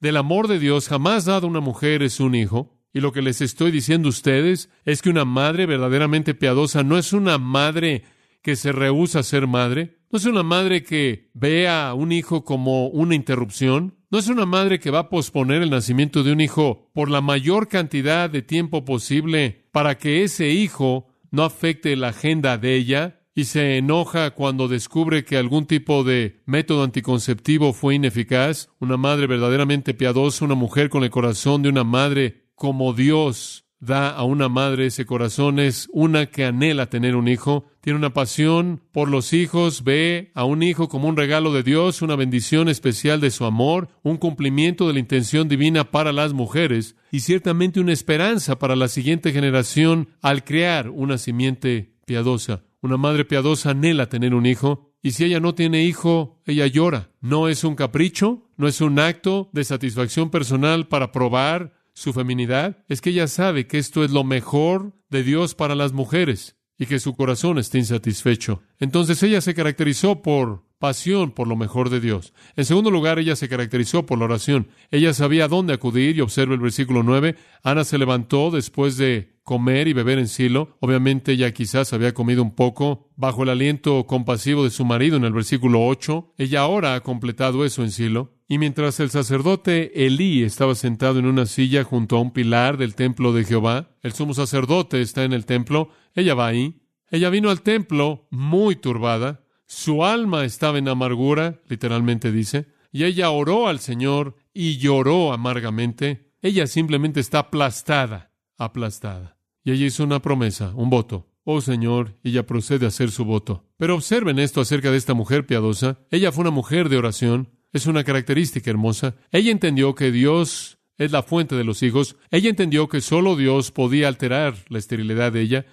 del 0.00 0.16
amor 0.16 0.48
de 0.48 0.58
Dios 0.58 0.88
jamás 0.88 1.24
dado 1.24 1.46
a 1.46 1.50
una 1.50 1.60
mujer 1.60 2.02
es 2.02 2.20
un 2.20 2.34
hijo. 2.34 2.76
Y 2.92 3.00
lo 3.00 3.12
que 3.12 3.22
les 3.22 3.40
estoy 3.40 3.70
diciendo 3.70 4.08
a 4.08 4.10
ustedes 4.10 4.68
es 4.84 5.00
que 5.00 5.10
una 5.10 5.24
madre 5.24 5.66
verdaderamente 5.66 6.34
piadosa 6.34 6.82
no 6.82 6.98
es 6.98 7.12
una 7.12 7.38
madre 7.38 8.04
que 8.42 8.56
se 8.56 8.72
rehúsa 8.72 9.20
a 9.20 9.22
ser 9.22 9.46
madre, 9.46 9.98
no 10.10 10.18
es 10.18 10.24
una 10.24 10.42
madre 10.42 10.82
que 10.82 11.30
vea 11.34 11.88
a 11.88 11.94
un 11.94 12.12
hijo 12.12 12.44
como 12.44 12.88
una 12.88 13.14
interrupción, 13.14 13.96
no 14.10 14.18
es 14.18 14.28
una 14.28 14.46
madre 14.46 14.80
que 14.80 14.90
va 14.90 15.00
a 15.00 15.08
posponer 15.08 15.62
el 15.62 15.70
nacimiento 15.70 16.24
de 16.24 16.32
un 16.32 16.40
hijo 16.40 16.90
por 16.94 17.10
la 17.10 17.20
mayor 17.20 17.68
cantidad 17.68 18.28
de 18.28 18.42
tiempo 18.42 18.84
posible 18.84 19.68
para 19.70 19.98
que 19.98 20.24
ese 20.24 20.48
hijo 20.48 21.06
no 21.30 21.44
afecte 21.44 21.94
la 21.94 22.08
agenda 22.08 22.58
de 22.58 22.74
ella, 22.74 23.16
y 23.32 23.44
se 23.44 23.78
enoja 23.78 24.32
cuando 24.32 24.66
descubre 24.66 25.24
que 25.24 25.36
algún 25.36 25.66
tipo 25.66 26.02
de 26.02 26.42
método 26.46 26.82
anticonceptivo 26.82 27.72
fue 27.72 27.94
ineficaz, 27.94 28.68
una 28.80 28.96
madre 28.96 29.28
verdaderamente 29.28 29.94
piadosa, 29.94 30.44
una 30.44 30.56
mujer 30.56 30.90
con 30.90 31.04
el 31.04 31.10
corazón 31.10 31.62
de 31.62 31.68
una 31.68 31.84
madre 31.84 32.48
como 32.54 32.92
Dios 32.92 33.69
da 33.80 34.10
a 34.10 34.24
una 34.24 34.48
madre 34.48 34.86
ese 34.86 35.06
corazón, 35.06 35.58
es 35.58 35.88
una 35.92 36.26
que 36.26 36.44
anhela 36.44 36.90
tener 36.90 37.16
un 37.16 37.28
hijo, 37.28 37.66
tiene 37.80 37.98
una 37.98 38.12
pasión 38.12 38.82
por 38.92 39.08
los 39.08 39.32
hijos, 39.32 39.82
ve 39.84 40.30
a 40.34 40.44
un 40.44 40.62
hijo 40.62 40.88
como 40.88 41.08
un 41.08 41.16
regalo 41.16 41.52
de 41.52 41.62
Dios, 41.62 42.02
una 42.02 42.14
bendición 42.14 42.68
especial 42.68 43.20
de 43.20 43.30
su 43.30 43.46
amor, 43.46 43.88
un 44.02 44.18
cumplimiento 44.18 44.86
de 44.86 44.92
la 44.92 45.00
intención 45.00 45.48
divina 45.48 45.90
para 45.90 46.12
las 46.12 46.34
mujeres 46.34 46.94
y 47.10 47.20
ciertamente 47.20 47.80
una 47.80 47.92
esperanza 47.92 48.58
para 48.58 48.76
la 48.76 48.88
siguiente 48.88 49.32
generación 49.32 50.10
al 50.20 50.44
crear 50.44 50.90
una 50.90 51.16
simiente 51.16 51.94
piadosa. 52.04 52.62
Una 52.82 52.96
madre 52.96 53.24
piadosa 53.24 53.70
anhela 53.70 54.08
tener 54.08 54.34
un 54.34 54.46
hijo, 54.46 54.90
y 55.02 55.12
si 55.12 55.24
ella 55.24 55.40
no 55.40 55.54
tiene 55.54 55.84
hijo, 55.84 56.40
ella 56.44 56.66
llora. 56.66 57.10
No 57.20 57.48
es 57.48 57.64
un 57.64 57.74
capricho, 57.74 58.50
no 58.56 58.68
es 58.68 58.80
un 58.82 58.98
acto 58.98 59.48
de 59.52 59.64
satisfacción 59.64 60.30
personal 60.30 60.88
para 60.88 61.12
probar 61.12 61.79
su 62.00 62.14
feminidad, 62.14 62.78
es 62.88 63.02
que 63.02 63.10
ella 63.10 63.28
sabe 63.28 63.66
que 63.66 63.76
esto 63.76 64.02
es 64.02 64.10
lo 64.10 64.24
mejor 64.24 64.94
de 65.10 65.22
Dios 65.22 65.54
para 65.54 65.74
las 65.74 65.92
mujeres 65.92 66.56
y 66.78 66.86
que 66.86 66.98
su 66.98 67.14
corazón 67.14 67.58
está 67.58 67.76
insatisfecho. 67.76 68.62
Entonces 68.78 69.22
ella 69.22 69.42
se 69.42 69.54
caracterizó 69.54 70.22
por 70.22 70.64
pasión 70.80 71.30
por 71.30 71.46
lo 71.46 71.54
mejor 71.54 71.90
de 71.90 72.00
Dios. 72.00 72.32
En 72.56 72.64
segundo 72.64 72.90
lugar, 72.90 73.18
ella 73.20 73.36
se 73.36 73.48
caracterizó 73.48 74.06
por 74.06 74.18
la 74.18 74.24
oración. 74.24 74.68
Ella 74.90 75.12
sabía 75.14 75.46
dónde 75.46 75.74
acudir 75.74 76.16
y 76.16 76.22
observa 76.22 76.54
el 76.54 76.60
versículo 76.60 77.04
9. 77.04 77.36
Ana 77.62 77.84
se 77.84 77.98
levantó 77.98 78.50
después 78.50 78.96
de 78.96 79.38
comer 79.44 79.88
y 79.88 79.92
beber 79.92 80.18
en 80.18 80.26
Silo. 80.26 80.76
Obviamente 80.80 81.32
ella 81.32 81.52
quizás 81.52 81.92
había 81.92 82.14
comido 82.14 82.42
un 82.42 82.54
poco 82.54 83.10
bajo 83.14 83.42
el 83.42 83.50
aliento 83.50 84.06
compasivo 84.06 84.64
de 84.64 84.70
su 84.70 84.84
marido 84.84 85.18
en 85.18 85.24
el 85.24 85.32
versículo 85.32 85.86
8. 85.86 86.34
Ella 86.38 86.60
ahora 86.60 86.94
ha 86.94 87.02
completado 87.02 87.64
eso 87.64 87.82
en 87.82 87.92
Silo. 87.92 88.32
Y 88.48 88.58
mientras 88.58 88.98
el 89.00 89.10
sacerdote 89.10 90.06
Elí 90.06 90.42
estaba 90.42 90.74
sentado 90.74 91.18
en 91.18 91.26
una 91.26 91.46
silla 91.46 91.84
junto 91.84 92.16
a 92.16 92.20
un 92.20 92.32
pilar 92.32 92.78
del 92.78 92.94
templo 92.94 93.32
de 93.32 93.44
Jehová, 93.44 93.90
el 94.02 94.12
sumo 94.12 94.34
sacerdote 94.34 95.02
está 95.02 95.24
en 95.24 95.34
el 95.34 95.46
templo, 95.46 95.90
ella 96.14 96.34
va 96.34 96.48
ahí. 96.48 96.80
Ella 97.10 97.28
vino 97.28 97.50
al 97.50 97.62
templo 97.62 98.26
muy 98.30 98.76
turbada, 98.76 99.44
Su 99.72 100.04
alma 100.04 100.44
estaba 100.44 100.78
en 100.78 100.88
amargura, 100.88 101.60
literalmente 101.68 102.32
dice, 102.32 102.66
y 102.90 103.04
ella 103.04 103.30
oró 103.30 103.68
al 103.68 103.78
Señor 103.78 104.34
y 104.52 104.78
lloró 104.78 105.32
amargamente. 105.32 106.32
Ella 106.42 106.66
simplemente 106.66 107.20
está 107.20 107.38
aplastada, 107.38 108.32
aplastada. 108.58 109.38
Y 109.62 109.70
ella 109.70 109.86
hizo 109.86 110.02
una 110.02 110.20
promesa, 110.20 110.72
un 110.74 110.90
voto. 110.90 111.28
Oh 111.44 111.60
Señor, 111.60 112.18
ella 112.24 112.46
procede 112.46 112.84
a 112.84 112.88
hacer 112.88 113.12
su 113.12 113.24
voto. 113.24 113.64
Pero 113.76 113.94
observen 113.94 114.40
esto 114.40 114.60
acerca 114.60 114.90
de 114.90 114.96
esta 114.96 115.14
mujer 115.14 115.46
piadosa. 115.46 116.00
Ella 116.10 116.32
fue 116.32 116.42
una 116.42 116.50
mujer 116.50 116.88
de 116.88 116.96
oración. 116.96 117.50
Es 117.72 117.86
una 117.86 118.02
característica 118.02 118.68
hermosa. 118.70 119.14
Ella 119.30 119.52
entendió 119.52 119.94
que 119.94 120.10
Dios 120.10 120.78
es 120.98 121.12
la 121.12 121.22
fuente 121.22 121.54
de 121.54 121.62
los 121.62 121.84
hijos. 121.84 122.16
Ella 122.32 122.50
entendió 122.50 122.88
que 122.88 123.00
solo 123.00 123.36
Dios 123.36 123.70
podía 123.70 124.08
alterar 124.08 124.56
la 124.68 124.80
esterilidad 124.80 125.30
de 125.30 125.42
ella. 125.42 125.66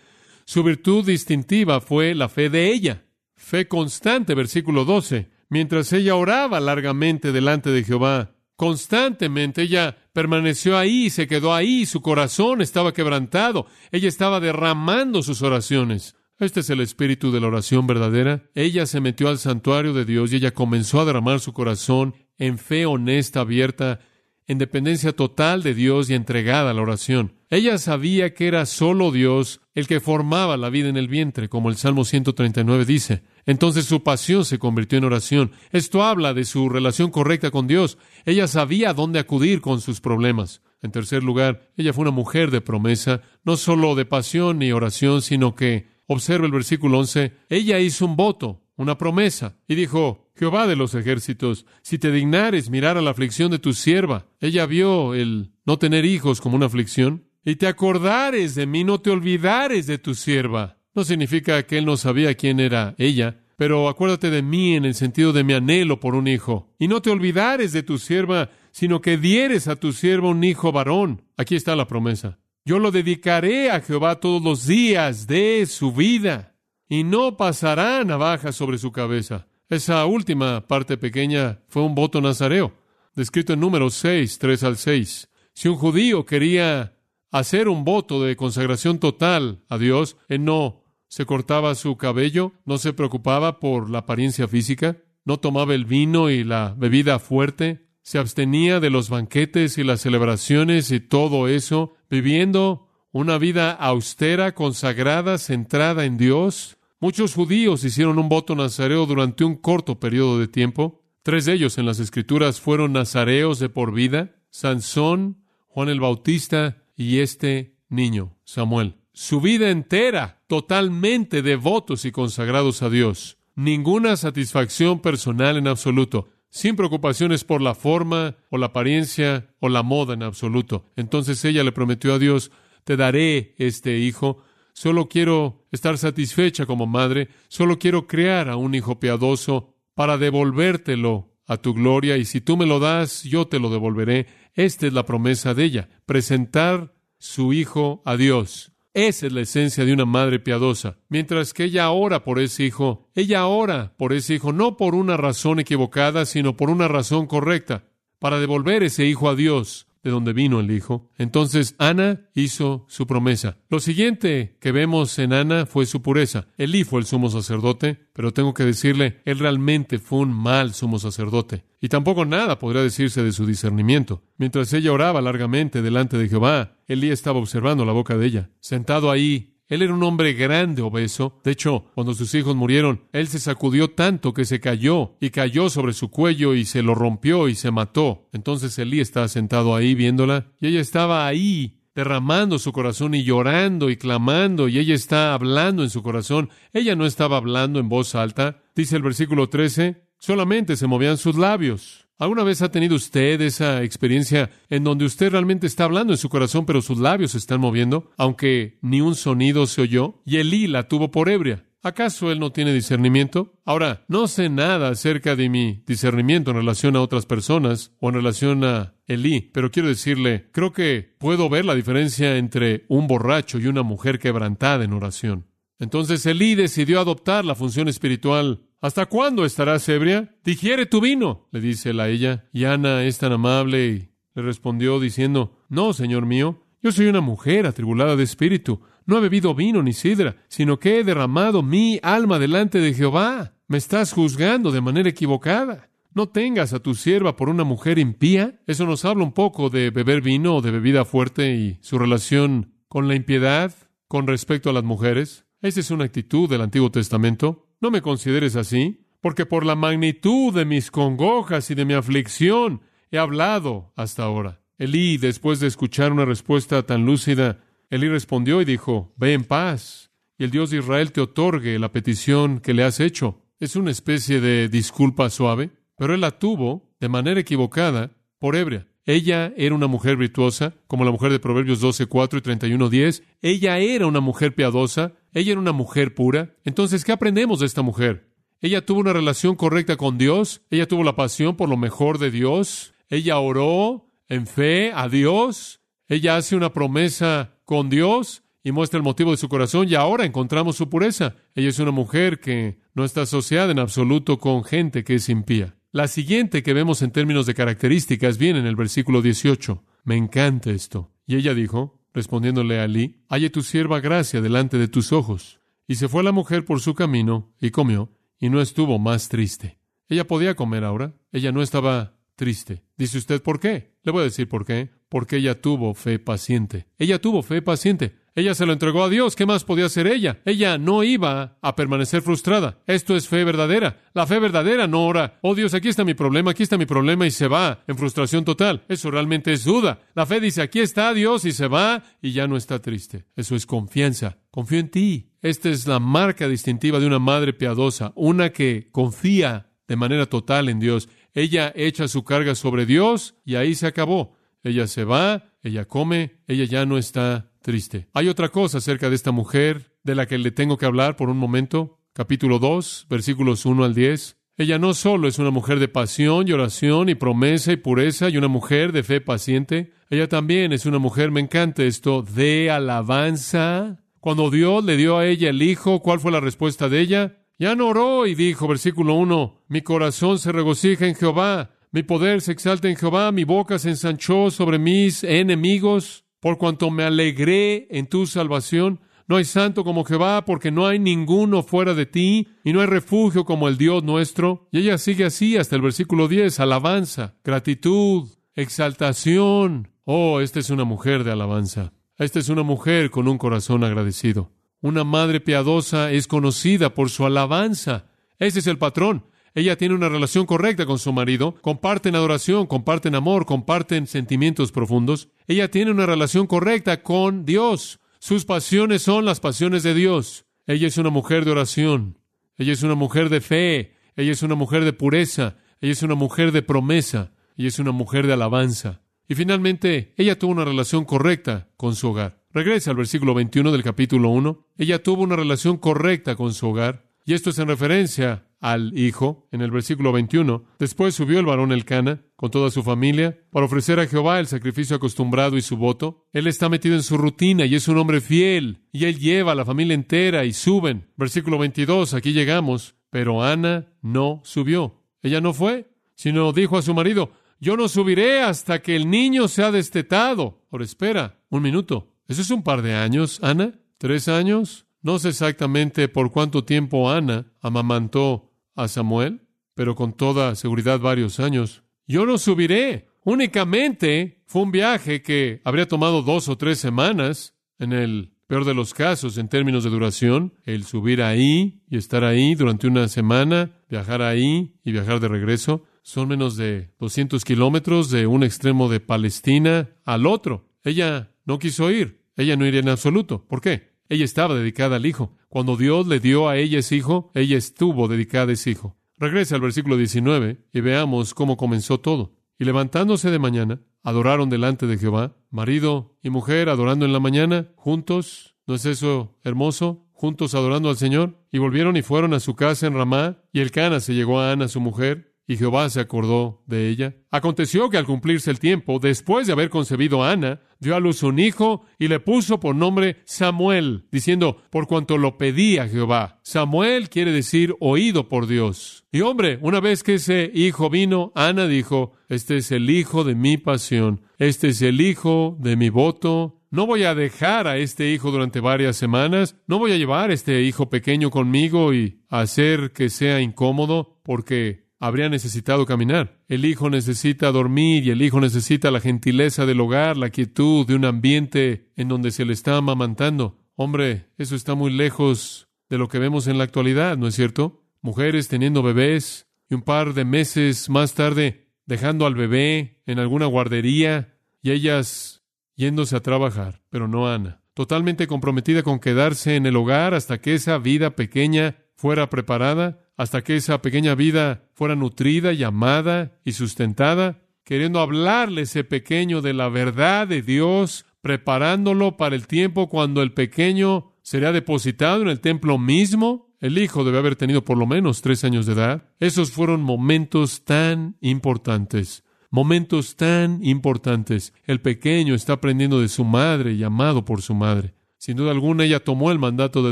Su 0.45 0.61
virtud 0.61 1.03
distintiva 1.03 1.81
fue 1.81 2.13
la 2.13 2.29
fe 2.29 2.51
de 2.51 2.71
ella. 2.71 3.06
Fe 3.37 3.67
constante, 3.67 4.33
versículo 4.33 4.83
12. 4.83 5.29
Mientras 5.49 5.93
ella 5.93 6.15
oraba 6.15 6.59
largamente 6.59 7.31
delante 7.31 7.69
de 7.69 7.83
Jehová, 7.83 8.35
constantemente 8.55 9.61
ella 9.61 9.95
permaneció 10.11 10.77
ahí, 10.77 11.09
se 11.09 11.27
quedó 11.27 11.53
ahí, 11.53 11.85
su 11.85 12.01
corazón 12.01 12.61
estaba 12.61 12.93
quebrantado, 12.93 13.67
ella 13.91 14.09
estaba 14.09 14.39
derramando 14.39 15.21
sus 15.23 15.43
oraciones. 15.43 16.15
Este 16.39 16.59
es 16.59 16.69
el 16.69 16.81
espíritu 16.81 17.31
de 17.31 17.39
la 17.39 17.47
oración 17.47 17.87
verdadera. 17.87 18.43
Ella 18.53 18.85
se 18.85 18.99
metió 18.99 19.29
al 19.29 19.37
santuario 19.37 19.93
de 19.93 20.05
Dios 20.05 20.33
y 20.33 20.35
ella 20.35 20.51
comenzó 20.51 20.99
a 20.99 21.05
derramar 21.05 21.39
su 21.39 21.53
corazón 21.53 22.15
en 22.37 22.57
fe 22.57 22.85
honesta, 22.85 23.39
abierta, 23.41 23.99
en 24.47 24.57
dependencia 24.57 25.13
total 25.13 25.61
de 25.61 25.73
Dios 25.73 26.09
y 26.09 26.13
entregada 26.13 26.71
a 26.71 26.73
la 26.73 26.81
oración. 26.81 27.33
Ella 27.49 27.77
sabía 27.77 28.33
que 28.33 28.47
era 28.47 28.65
solo 28.65 29.11
Dios 29.11 29.61
el 29.73 29.87
que 29.87 29.99
formaba 29.99 30.57
la 30.57 30.69
vida 30.69 30.89
en 30.89 30.97
el 30.97 31.07
vientre, 31.07 31.49
como 31.49 31.69
el 31.69 31.77
Salmo 31.77 32.05
139 32.05 32.85
dice. 32.85 33.23
Entonces 33.45 33.85
su 33.85 34.03
pasión 34.03 34.43
se 34.45 34.59
convirtió 34.59 34.97
en 34.97 35.05
oración. 35.05 35.51
Esto 35.71 36.03
habla 36.03 36.33
de 36.33 36.45
su 36.45 36.69
relación 36.69 37.11
correcta 37.11 37.51
con 37.51 37.67
Dios. 37.67 37.97
Ella 38.25 38.47
sabía 38.47 38.93
dónde 38.93 39.19
acudir 39.19 39.61
con 39.61 39.81
sus 39.81 40.01
problemas. 40.01 40.61
En 40.81 40.91
tercer 40.91 41.23
lugar, 41.23 41.69
ella 41.75 41.93
fue 41.93 42.03
una 42.03 42.11
mujer 42.11 42.51
de 42.51 42.61
promesa, 42.61 43.21
no 43.43 43.57
solo 43.57 43.95
de 43.95 44.05
pasión 44.05 44.59
ni 44.59 44.71
oración, 44.71 45.21
sino 45.21 45.55
que, 45.55 45.87
observa 46.07 46.45
el 46.45 46.51
versículo 46.51 46.99
11, 46.99 47.33
ella 47.49 47.79
hizo 47.79 48.05
un 48.05 48.15
voto, 48.15 48.61
una 48.77 48.97
promesa, 48.97 49.57
y 49.67 49.75
dijo, 49.75 50.29
Jehová 50.35 50.67
de 50.67 50.75
los 50.75 50.95
ejércitos, 50.95 51.65
si 51.81 51.97
te 51.97 52.11
dignares 52.11 52.69
mirar 52.69 52.97
a 52.97 53.01
la 53.01 53.11
aflicción 53.11 53.51
de 53.51 53.59
tu 53.59 53.73
sierva, 53.73 54.27
ella 54.39 54.65
vio 54.65 55.13
el 55.13 55.51
no 55.65 55.77
tener 55.77 56.05
hijos 56.05 56.39
como 56.39 56.55
una 56.55 56.67
aflicción, 56.67 57.25
y 57.43 57.55
te 57.55 57.67
acordares 57.67 58.55
de 58.55 58.65
mí, 58.65 58.83
no 58.83 58.99
te 58.99 59.09
olvidares 59.09 59.87
de 59.87 59.97
tu 59.97 60.15
sierva. 60.15 60.77
No 60.93 61.03
significa 61.03 61.63
que 61.63 61.77
él 61.77 61.85
no 61.85 61.95
sabía 61.95 62.35
quién 62.35 62.59
era 62.59 62.93
ella, 62.97 63.39
pero 63.55 63.89
acuérdate 63.89 64.29
de 64.29 64.41
mí 64.41 64.75
en 64.75 64.85
el 64.85 64.95
sentido 64.95 65.33
de 65.33 65.43
mi 65.43 65.53
anhelo 65.53 65.99
por 65.99 66.13
un 66.13 66.27
hijo. 66.27 66.73
Y 66.77 66.87
no 66.87 67.01
te 67.01 67.09
olvidares 67.09 67.71
de 67.71 67.83
tu 67.83 67.97
sierva, 67.97 68.51
sino 68.71 69.01
que 69.01 69.17
dieres 69.17 69.67
a 69.67 69.75
tu 69.75 69.93
sierva 69.93 70.29
un 70.29 70.43
hijo 70.43 70.71
varón. 70.71 71.23
Aquí 71.37 71.55
está 71.55 71.75
la 71.75 71.87
promesa. 71.87 72.37
Yo 72.65 72.79
lo 72.79 72.91
dedicaré 72.91 73.71
a 73.71 73.79
Jehová 73.79 74.19
todos 74.19 74.43
los 74.43 74.67
días 74.67 75.25
de 75.25 75.65
su 75.67 75.93
vida, 75.93 76.56
y 76.89 77.03
no 77.03 77.37
pasará 77.37 78.03
navaja 78.03 78.51
sobre 78.51 78.77
su 78.77 78.91
cabeza. 78.91 79.47
Esa 79.69 80.05
última 80.05 80.67
parte 80.67 80.97
pequeña 80.97 81.59
fue 81.67 81.83
un 81.83 81.93
voto 81.93 82.21
nazareo, 82.21 82.73
descrito 83.15 83.53
en 83.53 83.59
números 83.59 83.95
6, 83.95 84.39
3 84.39 84.63
al 84.63 84.77
6. 84.77 85.29
Si 85.53 85.67
un 85.67 85.75
judío 85.75 86.25
quería 86.25 86.97
hacer 87.31 87.67
un 87.67 87.83
voto 87.83 88.23
de 88.23 88.35
consagración 88.35 88.99
total 88.99 89.63
a 89.69 89.77
Dios, 89.77 90.17
él 90.29 90.45
no 90.45 90.83
se 91.09 91.25
cortaba 91.25 91.75
su 91.75 91.97
cabello, 91.97 92.53
no 92.65 92.77
se 92.77 92.93
preocupaba 92.93 93.59
por 93.59 93.89
la 93.89 93.99
apariencia 93.99 94.47
física, 94.47 94.97
no 95.25 95.37
tomaba 95.39 95.73
el 95.73 95.85
vino 95.85 96.29
y 96.29 96.43
la 96.43 96.73
bebida 96.77 97.19
fuerte, 97.19 97.87
se 98.01 98.19
abstenía 98.19 98.79
de 98.79 98.89
los 98.89 99.09
banquetes 99.09 99.77
y 99.77 99.83
las 99.83 100.01
celebraciones 100.01 100.91
y 100.91 101.01
todo 101.01 101.49
eso, 101.49 101.95
viviendo 102.09 102.86
una 103.11 103.37
vida 103.37 103.71
austera, 103.71 104.53
consagrada, 104.53 105.37
centrada 105.37 106.05
en 106.05 106.17
Dios, 106.17 106.77
Muchos 106.99 107.35
judíos 107.35 107.83
hicieron 107.83 108.17
un 108.17 108.27
voto 108.27 108.55
nazareo 108.55 109.05
durante 109.05 109.43
un 109.43 109.55
corto 109.55 109.99
periodo 109.99 110.39
de 110.39 110.47
tiempo. 110.47 111.03
Tres 111.21 111.45
de 111.45 111.53
ellos 111.53 111.77
en 111.77 111.85
las 111.85 111.99
Escrituras 111.99 112.59
fueron 112.59 112.93
nazareos 112.93 113.59
de 113.59 113.69
por 113.69 113.93
vida, 113.93 114.35
Sansón, 114.49 115.43
Juan 115.67 115.89
el 115.89 115.99
Bautista 115.99 116.81
y 116.95 117.19
este 117.19 117.77
niño, 117.87 118.35
Samuel. 118.45 118.95
Su 119.13 119.41
vida 119.41 119.69
entera 119.69 120.41
totalmente 120.47 121.43
devotos 121.43 122.03
y 122.03 122.11
consagrados 122.11 122.81
a 122.81 122.89
Dios. 122.89 123.37
Ninguna 123.53 124.17
satisfacción 124.17 124.99
personal 124.99 125.57
en 125.57 125.67
absoluto, 125.67 126.29
sin 126.49 126.75
preocupaciones 126.75 127.43
por 127.43 127.61
la 127.61 127.75
forma 127.75 128.37
o 128.49 128.57
la 128.57 128.67
apariencia 128.67 129.53
o 129.59 129.69
la 129.69 129.83
moda 129.83 130.15
en 130.15 130.23
absoluto. 130.23 130.85
Entonces 130.95 131.45
ella 131.45 131.63
le 131.63 131.71
prometió 131.71 132.15
a 132.15 132.19
Dios, 132.19 132.51
te 132.87 132.95
daré 132.95 133.53
este 133.57 133.99
hijo, 133.99 134.41
Solo 134.77 135.09
quiero 135.09 135.65
estar 135.71 135.97
satisfecha 135.97 136.67
como 136.67 136.85
madre, 136.85 137.29
solo 137.47 137.79
quiero 137.79 138.05
crear 138.05 138.47
a 138.47 138.57
un 138.57 138.75
hijo 138.75 138.99
piadoso 138.99 139.73
para 139.95 140.19
devolvértelo 140.19 141.33
a 141.47 141.57
tu 141.57 141.73
gloria, 141.73 142.15
y 142.17 142.25
si 142.25 142.41
tú 142.41 142.57
me 142.57 142.67
lo 142.67 142.79
das, 142.79 143.23
yo 143.23 143.47
te 143.47 143.57
lo 143.57 143.71
devolveré. 143.71 144.27
Esta 144.53 144.85
es 144.85 144.93
la 144.93 145.03
promesa 145.03 145.55
de 145.55 145.63
ella, 145.63 145.89
presentar 146.05 146.93
su 147.17 147.53
hijo 147.53 148.03
a 148.05 148.17
Dios. 148.17 148.71
Esa 148.93 149.25
es 149.25 149.33
la 149.33 149.41
esencia 149.41 149.83
de 149.83 149.93
una 149.93 150.05
madre 150.05 150.39
piadosa. 150.39 150.99
Mientras 151.09 151.55
que 151.55 151.63
ella 151.63 151.89
ora 151.89 152.23
por 152.23 152.39
ese 152.39 152.63
hijo, 152.63 153.09
ella 153.15 153.47
ora 153.47 153.95
por 153.97 154.13
ese 154.13 154.35
hijo 154.35 154.53
no 154.53 154.77
por 154.77 154.93
una 154.93 155.17
razón 155.17 155.59
equivocada, 155.59 156.27
sino 156.27 156.55
por 156.55 156.69
una 156.69 156.87
razón 156.87 157.25
correcta, 157.25 157.85
para 158.19 158.39
devolver 158.39 158.83
ese 158.83 159.07
hijo 159.07 159.27
a 159.27 159.35
Dios 159.35 159.86
de 160.07 160.13
donde 160.13 160.31
vino 160.31 160.61
el 160.61 160.71
Hijo. 160.71 161.09
Entonces 161.17 161.75
Ana 161.79 162.29
hizo 162.33 162.85
su 162.87 163.05
promesa. 163.05 163.57
Lo 163.69 163.81
siguiente 163.81 164.57
que 164.61 164.71
vemos 164.71 165.19
en 165.19 165.33
Ana 165.33 165.65
fue 165.65 165.85
su 165.85 166.01
pureza. 166.01 166.47
Elí 166.57 166.85
fue 166.85 167.01
el 167.01 167.05
sumo 167.05 167.29
sacerdote, 167.29 168.07
pero 168.13 168.31
tengo 168.31 168.53
que 168.53 168.63
decirle, 168.63 169.19
él 169.25 169.39
realmente 169.39 169.99
fue 169.99 170.19
un 170.19 170.31
mal 170.31 170.73
sumo 170.73 170.97
sacerdote. 170.97 171.65
Y 171.81 171.89
tampoco 171.89 172.23
nada 172.23 172.57
podría 172.57 172.81
decirse 172.81 173.21
de 173.21 173.33
su 173.33 173.45
discernimiento. 173.45 174.23
Mientras 174.37 174.71
ella 174.71 174.93
oraba 174.93 175.21
largamente 175.21 175.81
delante 175.81 176.17
de 176.17 176.29
Jehová, 176.29 176.77
Elí 176.87 177.09
estaba 177.09 177.39
observando 177.39 177.83
la 177.83 177.91
boca 177.91 178.17
de 178.17 178.25
ella. 178.25 178.49
Sentado 178.61 179.11
ahí, 179.11 179.56
él 179.69 179.81
era 179.81 179.93
un 179.93 180.03
hombre 180.03 180.33
grande, 180.33 180.81
obeso. 180.81 181.41
De 181.43 181.51
hecho, 181.51 181.85
cuando 181.93 182.13
sus 182.13 182.33
hijos 182.35 182.55
murieron, 182.55 183.01
él 183.11 183.27
se 183.27 183.39
sacudió 183.39 183.89
tanto 183.89 184.33
que 184.33 184.45
se 184.45 184.59
cayó 184.59 185.15
y 185.19 185.29
cayó 185.29 185.69
sobre 185.69 185.93
su 185.93 186.09
cuello 186.09 186.53
y 186.55 186.65
se 186.65 186.81
lo 186.81 186.95
rompió 186.95 187.49
y 187.49 187.55
se 187.55 187.71
mató. 187.71 188.29
Entonces 188.31 188.77
Elí 188.79 189.01
estaba 189.01 189.27
sentado 189.27 189.75
ahí 189.75 189.93
viéndola 189.93 190.47
y 190.61 190.67
ella 190.67 190.79
estaba 190.79 191.27
ahí 191.27 191.81
derramando 191.93 192.59
su 192.59 192.71
corazón 192.71 193.15
y 193.15 193.23
llorando 193.23 193.89
y 193.89 193.97
clamando 193.97 194.67
y 194.67 194.77
ella 194.77 194.93
está 194.93 195.33
hablando 195.33 195.83
en 195.83 195.89
su 195.89 196.03
corazón. 196.03 196.49
Ella 196.71 196.95
no 196.95 197.05
estaba 197.05 197.37
hablando 197.37 197.79
en 197.79 197.89
voz 197.89 198.15
alta. 198.15 198.61
Dice 198.75 198.95
el 198.95 199.01
versículo 199.01 199.49
13, 199.49 200.03
solamente 200.17 200.77
se 200.77 200.87
movían 200.87 201.17
sus 201.17 201.35
labios. 201.35 202.06
¿Alguna 202.19 202.43
vez 202.43 202.63
ha 202.63 202.71
tenido 202.71 202.95
usted 202.95 203.39
esa 203.41 203.83
experiencia 203.83 204.49
en 204.69 204.83
donde 204.83 205.05
usted 205.05 205.31
realmente 205.31 205.67
está 205.67 205.83
hablando 205.83 206.13
en 206.13 206.17
su 206.17 206.29
corazón, 206.29 206.65
pero 206.65 206.81
sus 206.81 206.97
labios 206.97 207.31
se 207.31 207.37
están 207.37 207.61
moviendo, 207.61 208.09
aunque 208.17 208.79
ni 208.81 209.01
un 209.01 209.13
sonido 209.13 209.67
se 209.67 209.81
oyó? 209.81 210.21
Y 210.25 210.37
Elí 210.37 210.65
la 210.65 210.87
tuvo 210.87 211.11
por 211.11 211.29
ebria. 211.29 211.65
¿Acaso 211.83 212.31
él 212.31 212.39
no 212.39 212.51
tiene 212.51 212.73
discernimiento? 212.73 213.53
Ahora, 213.63 214.03
no 214.07 214.27
sé 214.27 214.49
nada 214.49 214.89
acerca 214.89 215.35
de 215.35 215.47
mi 215.47 215.83
discernimiento 215.85 216.49
en 216.49 216.57
relación 216.57 216.95
a 216.95 217.01
otras 217.01 217.27
personas 217.27 217.91
o 217.99 218.09
en 218.09 218.15
relación 218.15 218.63
a 218.63 218.95
Elí, 219.05 219.51
pero 219.53 219.69
quiero 219.69 219.87
decirle, 219.87 220.49
creo 220.51 220.73
que 220.73 221.15
puedo 221.19 221.49
ver 221.49 221.65
la 221.65 221.75
diferencia 221.75 222.35
entre 222.37 222.85
un 222.89 223.05
borracho 223.05 223.59
y 223.59 223.67
una 223.67 223.83
mujer 223.83 224.17
quebrantada 224.17 224.83
en 224.83 224.93
oración. 224.93 225.45
Entonces 225.79 226.25
Elí 226.25 226.55
decidió 226.55 226.99
adoptar 226.99 227.45
la 227.45 227.53
función 227.53 227.87
espiritual 227.87 228.66
¿Hasta 228.79 229.07
cuándo 229.07 229.43
estarás 229.43 229.89
ebria? 229.89 230.35
Digiere 230.43 230.85
tu 230.85 231.01
vino, 231.01 231.47
le 231.51 231.61
dice 231.61 231.89
él 231.89 231.99
a 231.99 232.09
ella. 232.09 232.47
Y 232.53 232.65
Ana 232.65 233.03
es 233.03 233.17
tan 233.17 233.31
amable 233.31 233.87
y 233.87 234.09
le 234.35 234.41
respondió 234.43 234.99
diciendo, 234.99 235.57
No, 235.67 235.93
señor 235.93 236.27
mío, 236.27 236.61
yo 236.83 236.91
soy 236.91 237.07
una 237.07 237.21
mujer 237.21 237.65
atribulada 237.65 238.15
de 238.15 238.23
espíritu. 238.23 238.81
No 239.05 239.17
he 239.17 239.21
bebido 239.21 239.55
vino 239.55 239.81
ni 239.81 239.93
sidra, 239.93 240.35
sino 240.47 240.79
que 240.79 240.99
he 240.99 241.03
derramado 241.03 241.63
mi 241.63 241.99
alma 242.03 242.37
delante 242.37 242.79
de 242.79 242.93
Jehová. 242.93 243.55
Me 243.67 243.77
estás 243.79 244.13
juzgando 244.13 244.71
de 244.71 244.81
manera 244.81 245.09
equivocada. 245.09 245.89
No 246.13 246.29
tengas 246.29 246.73
a 246.73 246.79
tu 246.79 246.93
sierva 246.93 247.35
por 247.35 247.49
una 247.49 247.63
mujer 247.63 247.97
impía. 247.97 248.61
Eso 248.67 248.85
nos 248.85 249.05
habla 249.05 249.23
un 249.23 249.33
poco 249.33 249.69
de 249.69 249.89
beber 249.89 250.21
vino 250.21 250.55
o 250.55 250.61
de 250.61 250.71
bebida 250.71 251.03
fuerte 251.03 251.55
y 251.55 251.77
su 251.81 251.97
relación 251.97 252.73
con 252.87 253.07
la 253.07 253.15
impiedad 253.15 253.73
con 254.07 254.27
respecto 254.27 254.69
a 254.69 254.73
las 254.73 254.83
mujeres. 254.83 255.45
Esa 255.61 255.79
es 255.79 255.89
una 255.89 256.05
actitud 256.05 256.47
del 256.47 256.61
Antiguo 256.61 256.91
Testamento. 256.91 257.66
No 257.79 257.91
me 257.91 258.01
consideres 258.01 258.55
así, 258.55 259.05
porque 259.21 259.45
por 259.45 259.65
la 259.65 259.75
magnitud 259.75 260.53
de 260.53 260.65
mis 260.65 260.91
congojas 260.91 261.69
y 261.69 261.75
de 261.75 261.85
mi 261.85 261.93
aflicción 261.93 262.81
he 263.11 263.17
hablado 263.17 263.93
hasta 263.95 264.23
ahora. 264.23 264.61
Elí, 264.77 265.17
después 265.17 265.59
de 265.59 265.67
escuchar 265.67 266.11
una 266.11 266.25
respuesta 266.25 266.83
tan 266.83 267.05
lúcida, 267.05 267.63
Elí 267.89 268.09
respondió 268.09 268.61
y 268.61 268.65
dijo, 268.65 269.13
Ve 269.17 269.33
en 269.33 269.43
paz, 269.43 270.11
y 270.37 270.43
el 270.43 270.51
Dios 270.51 270.69
de 270.69 270.77
Israel 270.77 271.11
te 271.11 271.21
otorgue 271.21 271.79
la 271.79 271.91
petición 271.91 272.59
que 272.59 272.73
le 272.73 272.83
has 272.83 272.99
hecho. 272.99 273.41
Es 273.59 273.75
una 273.75 273.91
especie 273.91 274.39
de 274.39 274.69
disculpa 274.69 275.29
suave, 275.29 275.71
pero 275.97 276.13
él 276.13 276.21
la 276.21 276.37
tuvo 276.37 276.93
de 276.99 277.09
manera 277.09 277.39
equivocada 277.39 278.11
por 278.37 278.55
ebria. 278.55 278.87
Ella 279.05 279.53
era 279.55 279.73
una 279.73 279.87
mujer 279.87 280.17
virtuosa, 280.17 280.75
como 280.85 281.05
la 281.05 281.11
mujer 281.11 281.31
de 281.31 281.39
Proverbios 281.39 281.79
12, 281.79 282.07
4 282.07 282.39
y 282.39 282.41
31, 282.41 282.89
10. 282.89 283.23
Ella 283.41 283.77
era 283.79 284.05
una 284.05 284.19
mujer 284.19 284.53
piadosa. 284.53 285.13
Ella 285.33 285.51
era 285.51 285.61
una 285.61 285.71
mujer 285.71 286.15
pura. 286.15 286.55
Entonces, 286.63 287.03
¿qué 287.03 287.11
aprendemos 287.11 287.59
de 287.59 287.65
esta 287.65 287.81
mujer? 287.81 288.29
Ella 288.59 288.85
tuvo 288.85 288.99
una 288.99 289.13
relación 289.13 289.55
correcta 289.55 289.97
con 289.97 290.17
Dios. 290.17 290.61
Ella 290.69 290.87
tuvo 290.87 291.03
la 291.03 291.15
pasión 291.15 291.55
por 291.55 291.69
lo 291.69 291.77
mejor 291.77 292.17
de 292.17 292.31
Dios. 292.31 292.93
Ella 293.09 293.39
oró 293.39 294.09
en 294.27 294.47
fe 294.47 294.91
a 294.93 295.07
Dios. 295.09 295.81
Ella 296.07 296.37
hace 296.37 296.55
una 296.55 296.73
promesa 296.73 297.59
con 297.65 297.89
Dios 297.89 298.43
y 298.63 298.71
muestra 298.71 298.97
el 298.97 299.03
motivo 299.03 299.31
de 299.31 299.37
su 299.37 299.47
corazón 299.47 299.87
y 299.87 299.95
ahora 299.95 300.25
encontramos 300.25 300.75
su 300.75 300.89
pureza. 300.89 301.35
Ella 301.55 301.69
es 301.69 301.79
una 301.79 301.91
mujer 301.91 302.39
que 302.39 302.79
no 302.93 303.05
está 303.05 303.21
asociada 303.21 303.71
en 303.71 303.79
absoluto 303.79 304.39
con 304.39 304.63
gente 304.63 305.03
que 305.03 305.15
es 305.15 305.29
impía. 305.29 305.77
La 305.91 306.07
siguiente 306.07 306.63
que 306.63 306.73
vemos 306.73 307.01
en 307.01 307.11
términos 307.11 307.45
de 307.45 307.53
características 307.53 308.37
viene 308.37 308.59
en 308.59 308.67
el 308.67 308.75
versículo 308.75 309.21
18. 309.21 309.83
Me 310.03 310.17
encanta 310.17 310.71
esto. 310.71 311.11
Y 311.25 311.35
ella 311.35 311.53
dijo, 311.53 311.96
respondiéndole 312.17 312.79
a 312.79 312.83
Alí, 312.83 313.21
halle 313.29 313.51
tu 313.51 313.61
sierva 313.61 313.99
gracia 313.99 314.41
delante 314.41 314.79
de 314.79 314.87
tus 314.87 315.13
ojos. 315.13 315.61
Y 315.87 315.95
se 315.95 316.07
fue 316.07 316.23
la 316.23 316.31
mujer 316.31 316.65
por 316.65 316.79
su 316.81 316.95
camino 316.95 317.53
y 317.61 317.69
comió, 317.69 318.11
y 318.39 318.49
no 318.49 318.59
estuvo 318.59 318.97
más 318.97 319.29
triste. 319.29 319.77
Ella 320.09 320.25
podía 320.25 320.55
comer 320.55 320.83
ahora, 320.83 321.13
ella 321.31 321.51
no 321.51 321.61
estaba 321.61 322.17
triste. 322.35 322.81
Dice 322.97 323.19
usted, 323.19 323.43
¿por 323.43 323.59
qué? 323.59 323.93
Le 324.01 324.11
voy 324.11 324.21
a 324.21 324.23
decir 324.23 324.49
por 324.49 324.65
qué. 324.65 324.89
Porque 325.09 325.37
ella 325.37 325.61
tuvo 325.61 325.93
fe 325.93 326.19
paciente. 326.19 326.87
Ella 326.97 327.19
tuvo 327.19 327.41
fe 327.41 327.61
paciente. 327.61 328.15
Ella 328.37 328.53
se 328.53 328.67
lo 328.67 328.73
entregó 328.73 329.03
a 329.03 329.09
Dios. 329.09 329.35
¿Qué 329.35 329.47
más 329.47 329.63
podía 329.63 329.87
hacer 329.87 330.05
ella? 330.05 330.41
Ella 330.45 330.77
no 330.77 331.03
iba 331.03 331.57
a 331.59 331.75
permanecer 331.75 332.21
frustrada. 332.21 332.77
Esto 332.85 333.15
es 333.15 333.27
fe 333.27 333.43
verdadera. 333.43 333.99
La 334.13 334.27
fe 334.27 334.37
verdadera 334.37 334.85
no 334.85 335.07
ora, 335.07 335.39
oh 335.41 335.55
Dios, 335.55 335.73
aquí 335.73 335.89
está 335.89 336.03
mi 336.03 336.13
problema, 336.13 336.51
aquí 336.51 336.61
está 336.61 336.77
mi 336.77 336.85
problema 336.85 337.25
y 337.25 337.31
se 337.31 337.47
va 337.47 337.83
en 337.87 337.97
frustración 337.97 338.45
total. 338.45 338.83
Eso 338.89 339.09
realmente 339.09 339.51
es 339.53 339.63
duda. 339.63 340.01
La 340.13 340.27
fe 340.27 340.39
dice, 340.39 340.61
aquí 340.61 340.81
está 340.81 341.15
Dios 341.15 341.45
y 341.45 341.51
se 341.51 341.67
va 341.67 342.03
y 342.21 342.31
ya 342.31 342.47
no 342.47 342.57
está 342.57 342.79
triste. 342.79 343.25
Eso 343.35 343.55
es 343.55 343.65
confianza. 343.65 344.37
Confío 344.51 344.77
en 344.77 344.91
ti. 344.91 345.31
Esta 345.41 345.69
es 345.69 345.87
la 345.87 345.99
marca 345.99 346.47
distintiva 346.47 346.99
de 346.99 347.07
una 347.07 347.17
madre 347.17 347.53
piadosa, 347.53 348.13
una 348.15 348.51
que 348.51 348.89
confía 348.91 349.71
de 349.87 349.95
manera 349.95 350.27
total 350.27 350.69
en 350.69 350.79
Dios. 350.79 351.09
Ella 351.33 351.73
echa 351.75 352.07
su 352.07 352.23
carga 352.23 352.53
sobre 352.53 352.85
Dios 352.85 353.33
y 353.45 353.55
ahí 353.55 353.73
se 353.73 353.87
acabó. 353.87 354.36
Ella 354.67 354.87
se 354.87 355.03
va, 355.05 355.53
ella 355.63 355.85
come, 355.85 356.41
ella 356.47 356.65
ya 356.65 356.85
no 356.85 356.97
está 356.97 357.51
triste. 357.61 358.07
Hay 358.13 358.27
otra 358.27 358.49
cosa 358.49 358.79
acerca 358.79 359.09
de 359.09 359.15
esta 359.15 359.31
mujer 359.31 359.93
de 360.03 360.15
la 360.15 360.25
que 360.25 360.37
le 360.37 360.51
tengo 360.51 360.77
que 360.77 360.85
hablar 360.85 361.15
por 361.15 361.29
un 361.29 361.37
momento. 361.37 361.99
Capítulo 362.13 362.59
2, 362.59 363.07
versículos 363.09 363.65
1 363.65 363.83
al 363.83 363.93
10. 363.93 364.37
Ella 364.57 364.79
no 364.79 364.93
solo 364.93 365.27
es 365.27 365.39
una 365.39 365.51
mujer 365.51 365.79
de 365.79 365.87
pasión 365.87 366.47
y 366.47 366.51
oración 366.51 367.09
y 367.09 367.15
promesa 367.15 367.71
y 367.71 367.77
pureza 367.77 368.29
y 368.29 368.37
una 368.37 368.47
mujer 368.47 368.91
de 368.91 369.03
fe 369.03 369.21
paciente, 369.21 369.93
ella 370.09 370.27
también 370.27 370.71
es 370.71 370.85
una 370.85 370.99
mujer, 370.99 371.31
me 371.31 371.41
encanta 371.41 371.83
esto, 371.83 372.21
de 372.21 372.71
alabanza. 372.71 374.03
Cuando 374.19 374.49
Dios 374.49 374.83
le 374.83 374.97
dio 374.97 375.17
a 375.17 375.25
ella 375.25 375.49
el 375.49 375.61
hijo, 375.61 376.01
¿cuál 376.01 376.19
fue 376.19 376.31
la 376.31 376.39
respuesta 376.39 376.89
de 376.89 377.01
ella? 377.01 377.37
Ya 377.59 377.75
no 377.75 377.87
oró 377.87 378.25
y 378.25 378.35
dijo, 378.35 378.67
versículo 378.67 379.15
1, 379.15 379.65
mi 379.67 379.81
corazón 379.81 380.39
se 380.39 380.51
regocija 380.51 381.05
en 381.05 381.15
Jehová, 381.15 381.71
mi 381.97 382.03
poder 382.03 382.41
se 382.41 382.51
exalta 382.51 382.87
en 382.87 382.95
Jehová, 382.95 383.31
mi 383.31 383.43
boca 383.43 383.79
se 383.79 383.89
ensanchó 383.89 384.51
sobre 384.51 384.77
mis 384.77 385.23
enemigos 385.23 386.25
por 386.39 386.59
cuanto 386.59 386.91
me 386.91 387.01
alegré 387.01 387.87
en 387.89 388.05
tu 388.05 388.27
salvación. 388.27 388.99
No 389.27 389.37
hay 389.37 389.45
santo 389.45 389.83
como 389.83 390.03
Jehová, 390.03 390.45
porque 390.45 390.69
no 390.69 390.85
hay 390.85 390.99
ninguno 390.99 391.63
fuera 391.63 391.95
de 391.95 392.05
ti, 392.05 392.49
y 392.63 392.71
no 392.71 392.81
hay 392.81 392.85
refugio 392.85 393.45
como 393.45 393.67
el 393.67 393.79
Dios 393.79 394.03
nuestro. 394.03 394.67
Y 394.71 394.77
ella 394.77 394.99
sigue 394.99 395.25
así 395.25 395.57
hasta 395.57 395.75
el 395.75 395.81
versículo 395.81 396.27
10, 396.27 396.59
alabanza, 396.59 397.33
gratitud, 397.43 398.29
exaltación. 398.53 399.89
Oh, 400.03 400.39
esta 400.39 400.59
es 400.59 400.69
una 400.69 400.83
mujer 400.83 401.23
de 401.23 401.31
alabanza. 401.31 401.93
Esta 402.19 402.37
es 402.37 402.49
una 402.49 402.61
mujer 402.61 403.09
con 403.09 403.27
un 403.27 403.39
corazón 403.39 403.83
agradecido. 403.83 404.51
Una 404.81 405.03
madre 405.03 405.39
piadosa 405.39 406.11
es 406.11 406.27
conocida 406.27 406.93
por 406.93 407.09
su 407.09 407.25
alabanza. 407.25 408.05
Ese 408.37 408.59
es 408.59 408.67
el 408.67 408.77
patrón. 408.77 409.23
Ella 409.57 409.75
tiene 409.75 409.95
una 409.95 410.07
relación 410.07 410.45
correcta 410.45 410.85
con 410.85 410.99
su 410.99 411.11
marido, 411.11 411.55
comparten 411.61 412.13
adoración, 412.13 412.67
comparten 412.67 413.15
amor, 413.15 413.47
comparten 413.47 414.05
sentimientos 414.05 414.71
profundos. 414.71 415.29
Ella 415.47 415.71
tiene 415.71 415.89
una 415.89 416.05
relación 416.05 416.45
correcta 416.45 417.01
con 417.01 417.43
Dios. 417.43 417.99
Sus 418.19 418.45
pasiones 418.45 419.01
son 419.01 419.25
las 419.25 419.39
pasiones 419.39 419.81
de 419.81 419.95
Dios. 419.95 420.45
Ella 420.67 420.87
es 420.87 420.99
una 420.99 421.09
mujer 421.09 421.43
de 421.43 421.49
oración. 421.49 422.19
Ella 422.55 422.71
es 422.71 422.83
una 422.83 422.93
mujer 422.93 423.29
de 423.29 423.41
fe. 423.41 423.95
Ella 424.15 424.31
es 424.31 424.43
una 424.43 424.53
mujer 424.53 424.85
de 424.85 424.93
pureza. 424.93 425.57
Ella 425.81 425.93
es 425.93 426.03
una 426.03 426.13
mujer 426.13 426.51
de 426.51 426.61
promesa. 426.61 427.31
Ella 427.57 427.69
es 427.69 427.79
una 427.79 427.91
mujer 427.91 428.27
de 428.27 428.33
alabanza. 428.33 429.01
Y 429.27 429.33
finalmente, 429.33 430.13
ella 430.17 430.37
tuvo 430.37 430.51
una 430.51 430.65
relación 430.65 431.03
correcta 431.03 431.69
con 431.77 431.95
su 431.95 432.09
hogar. 432.09 432.43
Regresa 432.51 432.91
al 432.91 432.97
versículo 432.97 433.33
21 433.33 433.71
del 433.71 433.81
capítulo 433.81 434.29
1. 434.29 434.67
Ella 434.77 435.01
tuvo 435.01 435.23
una 435.23 435.35
relación 435.35 435.77
correcta 435.77 436.35
con 436.35 436.53
su 436.53 436.67
hogar. 436.69 437.07
Y 437.25 437.33
esto 437.33 437.49
es 437.49 437.57
en 437.57 437.69
referencia 437.69 438.46
al 438.59 438.97
hijo 438.97 439.47
en 439.51 439.61
el 439.61 439.71
versículo 439.71 440.11
21. 440.11 440.65
Después 440.79 441.15
subió 441.15 441.39
el 441.39 441.45
varón 441.45 441.71
Elcana 441.71 442.21
con 442.35 442.51
toda 442.51 442.71
su 442.71 442.83
familia 442.83 443.39
para 443.51 443.65
ofrecer 443.65 443.99
a 443.99 444.07
Jehová 444.07 444.39
el 444.39 444.47
sacrificio 444.47 444.95
acostumbrado 444.95 445.57
y 445.57 445.61
su 445.61 445.77
voto. 445.77 446.25
Él 446.33 446.47
está 446.47 446.69
metido 446.69 446.95
en 446.95 447.03
su 447.03 447.17
rutina 447.17 447.65
y 447.65 447.75
es 447.75 447.87
un 447.87 447.97
hombre 447.97 448.21
fiel 448.21 448.83
y 448.91 449.05
él 449.05 449.19
lleva 449.19 449.51
a 449.51 449.55
la 449.55 449.65
familia 449.65 449.93
entera 449.93 450.45
y 450.45 450.53
suben. 450.53 451.07
Versículo 451.15 451.57
22, 451.57 452.13
aquí 452.13 452.33
llegamos. 452.33 452.95
Pero 453.09 453.41
Ana 453.41 453.87
no 454.01 454.41
subió. 454.43 455.01
Ella 455.21 455.39
no 455.41 455.53
fue, 455.53 455.89
sino 456.15 456.51
dijo 456.51 456.77
a 456.77 456.81
su 456.81 456.93
marido, 456.93 457.31
yo 457.59 457.75
no 457.77 457.87
subiré 457.87 458.41
hasta 458.41 458.81
que 458.81 458.95
el 458.95 459.09
niño 459.09 459.47
sea 459.47 459.71
destetado. 459.71 460.65
Ahora 460.71 460.83
espera, 460.83 461.39
un 461.49 461.63
minuto. 461.63 462.13
¿Eso 462.27 462.41
es 462.41 462.51
un 462.51 462.63
par 462.63 462.81
de 462.81 462.93
años, 462.93 463.39
Ana? 463.41 463.79
¿Tres 463.97 464.27
años? 464.27 464.85
No 465.01 465.19
sé 465.19 465.29
exactamente 465.29 466.07
por 466.09 466.31
cuánto 466.31 466.65
tiempo 466.65 467.09
Ana 467.09 467.53
amamantó 467.61 468.46
a 468.77 468.87
Samuel, 468.87 469.41
pero 469.73 469.95
con 469.95 470.13
toda 470.13 470.55
seguridad 470.55 470.99
varios 470.99 471.41
años. 471.41 471.83
Yo 472.07 472.25
no 472.25 472.37
subiré. 472.37 473.09
Únicamente 473.25 474.41
fue 474.45 474.61
un 474.61 474.71
viaje 474.71 475.21
que 475.21 475.61
habría 475.65 475.87
tomado 475.87 476.21
dos 476.21 476.47
o 476.47 476.57
tres 476.57 476.79
semanas, 476.79 477.55
en 477.79 477.91
el 477.91 478.31
peor 478.47 478.63
de 478.63 478.73
los 478.73 478.93
casos, 478.93 479.37
en 479.37 479.49
términos 479.49 479.83
de 479.83 479.89
duración, 479.89 480.53
el 480.63 480.85
subir 480.85 481.21
ahí 481.21 481.81
y 481.89 481.97
estar 481.97 482.23
ahí 482.23 482.55
durante 482.55 482.87
una 482.87 483.09
semana, 483.09 483.71
viajar 483.89 484.21
ahí 484.21 484.75
y 484.85 484.91
viajar 484.93 485.19
de 485.19 485.27
regreso. 485.27 485.83
Son 486.01 486.29
menos 486.29 486.55
de 486.55 486.89
200 486.99 487.43
kilómetros 487.43 488.09
de 488.09 488.25
un 488.25 488.43
extremo 488.43 488.87
de 488.87 489.01
Palestina 489.01 489.89
al 490.05 490.25
otro. 490.25 490.69
Ella 490.83 491.31
no 491.45 491.59
quiso 491.59 491.91
ir. 491.91 492.21
Ella 492.37 492.55
no 492.55 492.65
iría 492.65 492.79
en 492.79 492.89
absoluto. 492.89 493.45
¿Por 493.45 493.59
qué? 493.59 493.96
Ella 494.09 494.25
estaba 494.25 494.55
dedicada 494.55 494.95
al 494.95 495.05
Hijo. 495.05 495.37
Cuando 495.49 495.75
Dios 495.77 496.07
le 496.07 496.19
dio 496.19 496.49
a 496.49 496.57
ella 496.57 496.79
ese 496.79 496.95
hijo, 496.95 497.31
ella 497.33 497.57
estuvo 497.57 498.07
dedicada 498.07 498.51
a 498.51 498.53
ese 498.53 498.71
hijo. 498.71 498.97
Regresa 499.17 499.55
al 499.55 499.61
versículo 499.61 499.97
19 499.97 500.65
y 500.71 500.81
veamos 500.81 501.33
cómo 501.33 501.57
comenzó 501.57 501.99
todo. 501.99 502.35
Y 502.59 502.65
levantándose 502.65 503.31
de 503.31 503.39
mañana, 503.39 503.81
adoraron 504.03 504.49
delante 504.49 504.87
de 504.87 504.97
Jehová, 504.97 505.35
marido 505.49 506.17
y 506.21 506.29
mujer 506.29 506.69
adorando 506.69 507.05
en 507.05 507.13
la 507.13 507.19
mañana, 507.19 507.69
juntos. 507.75 508.55
¿No 508.65 508.75
es 508.75 508.85
eso 508.85 509.37
hermoso? 509.43 510.07
Juntos 510.11 510.55
adorando 510.55 510.89
al 510.89 510.97
Señor. 510.97 511.43
Y 511.51 511.57
volvieron 511.57 511.97
y 511.97 512.01
fueron 512.01 512.33
a 512.33 512.39
su 512.39 512.55
casa 512.55 512.87
en 512.87 512.93
Ramá, 512.93 513.43
y 513.51 513.59
el 513.61 513.71
Cana 513.71 513.99
se 513.99 514.13
llegó 514.13 514.39
a 514.39 514.51
Ana, 514.51 514.67
su 514.67 514.79
mujer, 514.79 515.35
y 515.47 515.55
Jehová 515.55 515.89
se 515.89 516.01
acordó 516.01 516.61
de 516.67 516.89
ella. 516.89 517.15
Aconteció 517.31 517.89
que 517.89 517.97
al 517.97 518.05
cumplirse 518.05 518.51
el 518.51 518.59
tiempo, 518.59 518.99
después 518.99 519.47
de 519.47 519.53
haber 519.53 519.69
concebido 519.69 520.23
a 520.23 520.31
Ana, 520.31 520.59
dio 520.79 520.95
a 520.95 520.99
luz 520.99 521.23
un 521.23 521.39
hijo 521.39 521.85
y 521.97 522.09
le 522.09 522.19
puso 522.19 522.59
por 522.59 522.75
nombre 522.75 523.17
Samuel, 523.25 524.05
diciendo, 524.11 524.57
por 524.69 524.87
cuanto 524.87 525.17
lo 525.17 525.37
pedía 525.37 525.87
Jehová. 525.87 526.41
Samuel 526.43 527.09
quiere 527.09 527.31
decir 527.31 527.73
oído 527.79 528.27
por 528.27 528.45
Dios. 528.45 529.05
Y 529.11 529.21
hombre, 529.21 529.57
una 529.61 529.79
vez 529.79 530.03
que 530.03 530.15
ese 530.15 530.51
hijo 530.53 530.89
vino, 530.89 531.31
Ana 531.33 531.67
dijo, 531.67 532.11
este 532.27 532.57
es 532.57 532.71
el 532.73 532.89
hijo 532.89 533.23
de 533.23 533.35
mi 533.35 533.57
pasión, 533.57 534.21
este 534.37 534.69
es 534.69 534.81
el 534.81 534.99
hijo 534.99 535.57
de 535.61 535.77
mi 535.77 535.89
voto. 535.89 536.61
No 536.69 536.85
voy 536.85 537.03
a 537.03 537.15
dejar 537.15 537.67
a 537.67 537.77
este 537.77 538.11
hijo 538.11 538.29
durante 538.31 538.59
varias 538.59 538.97
semanas, 538.97 539.55
no 539.67 539.79
voy 539.79 539.93
a 539.93 539.97
llevar 539.97 540.31
a 540.31 540.33
este 540.33 540.61
hijo 540.63 540.89
pequeño 540.89 541.29
conmigo 541.29 541.93
y 541.93 542.25
hacer 542.27 542.91
que 542.91 543.09
sea 543.09 543.39
incómodo, 543.39 544.19
porque 544.23 544.86
habría 544.99 545.29
necesitado 545.29 545.85
caminar. 545.85 546.39
El 546.47 546.65
hijo 546.65 546.89
necesita 546.89 547.51
dormir 547.51 548.05
y 548.05 548.11
el 548.11 548.21
hijo 548.21 548.39
necesita 548.39 548.91
la 548.91 548.99
gentileza 548.99 549.65
del 549.65 549.79
hogar, 549.79 550.17
la 550.17 550.29
quietud 550.29 550.85
de 550.85 550.95
un 550.95 551.05
ambiente 551.05 551.91
en 551.95 552.07
donde 552.07 552.31
se 552.31 552.45
le 552.45 552.53
está 552.53 552.77
amamantando. 552.77 553.59
Hombre, 553.75 554.27
eso 554.37 554.55
está 554.55 554.75
muy 554.75 554.91
lejos 554.91 555.67
de 555.89 555.97
lo 555.97 556.07
que 556.07 556.19
vemos 556.19 556.47
en 556.47 556.57
la 556.57 556.63
actualidad, 556.63 557.17
¿no 557.17 557.27
es 557.27 557.35
cierto? 557.35 557.83
Mujeres 558.01 558.47
teniendo 558.47 558.83
bebés 558.83 559.47
y 559.69 559.75
un 559.75 559.81
par 559.81 560.13
de 560.13 560.25
meses 560.25 560.89
más 560.89 561.13
tarde 561.13 561.67
dejando 561.85 562.25
al 562.25 562.35
bebé 562.35 563.01
en 563.05 563.19
alguna 563.19 563.45
guardería 563.45 564.37
y 564.61 564.71
ellas 564.71 565.43
yéndose 565.75 566.15
a 566.15 566.21
trabajar, 566.21 566.81
pero 566.89 567.07
no 567.07 567.27
Ana, 567.27 567.61
totalmente 567.73 568.27
comprometida 568.27 568.83
con 568.83 568.99
quedarse 568.99 569.55
en 569.55 569.65
el 569.65 569.75
hogar 569.75 570.13
hasta 570.13 570.41
que 570.41 570.55
esa 570.55 570.77
vida 570.77 571.15
pequeña 571.15 571.77
fuera 571.95 572.29
preparada. 572.29 573.06
Hasta 573.17 573.43
que 573.43 573.55
esa 573.55 573.81
pequeña 573.81 574.15
vida 574.15 574.69
fuera 574.75 574.95
nutrida 574.95 575.51
y 575.51 575.63
amada 575.63 576.39
y 576.45 576.53
sustentada, 576.53 577.43
queriendo 577.63 577.99
hablarle 577.99 578.61
ese 578.61 578.83
pequeño 578.83 579.41
de 579.41 579.53
la 579.53 579.69
verdad 579.69 580.27
de 580.27 580.43
Dios, 580.43 581.05
preparándolo 581.21 582.15
para 582.15 582.35
el 582.35 582.47
tiempo 582.47 582.87
cuando 582.87 583.23
el 583.23 583.33
pequeño 583.33 584.13
sería 584.21 584.51
depositado 584.51 585.23
en 585.23 585.29
el 585.29 585.41
templo 585.41 585.77
mismo. 585.77 586.55
El 586.61 586.77
hijo 586.77 587.03
debe 587.03 587.17
haber 587.17 587.35
tenido 587.35 587.65
por 587.65 587.77
lo 587.77 587.87
menos 587.87 588.21
tres 588.21 588.43
años 588.43 588.65
de 588.65 588.73
edad. 588.73 589.09
Esos 589.19 589.51
fueron 589.51 589.81
momentos 589.81 590.63
tan 590.63 591.17
importantes. 591.19 592.23
Momentos 592.49 593.15
tan 593.15 593.63
importantes. 593.63 594.53
El 594.63 594.79
pequeño 594.79 595.35
está 595.35 595.53
aprendiendo 595.53 595.99
de 595.99 596.07
su 596.07 596.23
madre 596.23 596.73
y 596.73 596.83
amado 596.83 597.25
por 597.25 597.41
su 597.41 597.53
madre. 597.53 597.93
Sin 598.17 598.37
duda 598.37 598.51
alguna, 598.51 598.85
ella 598.85 599.03
tomó 599.03 599.31
el 599.31 599.39
mandato 599.39 599.83
de 599.83 599.91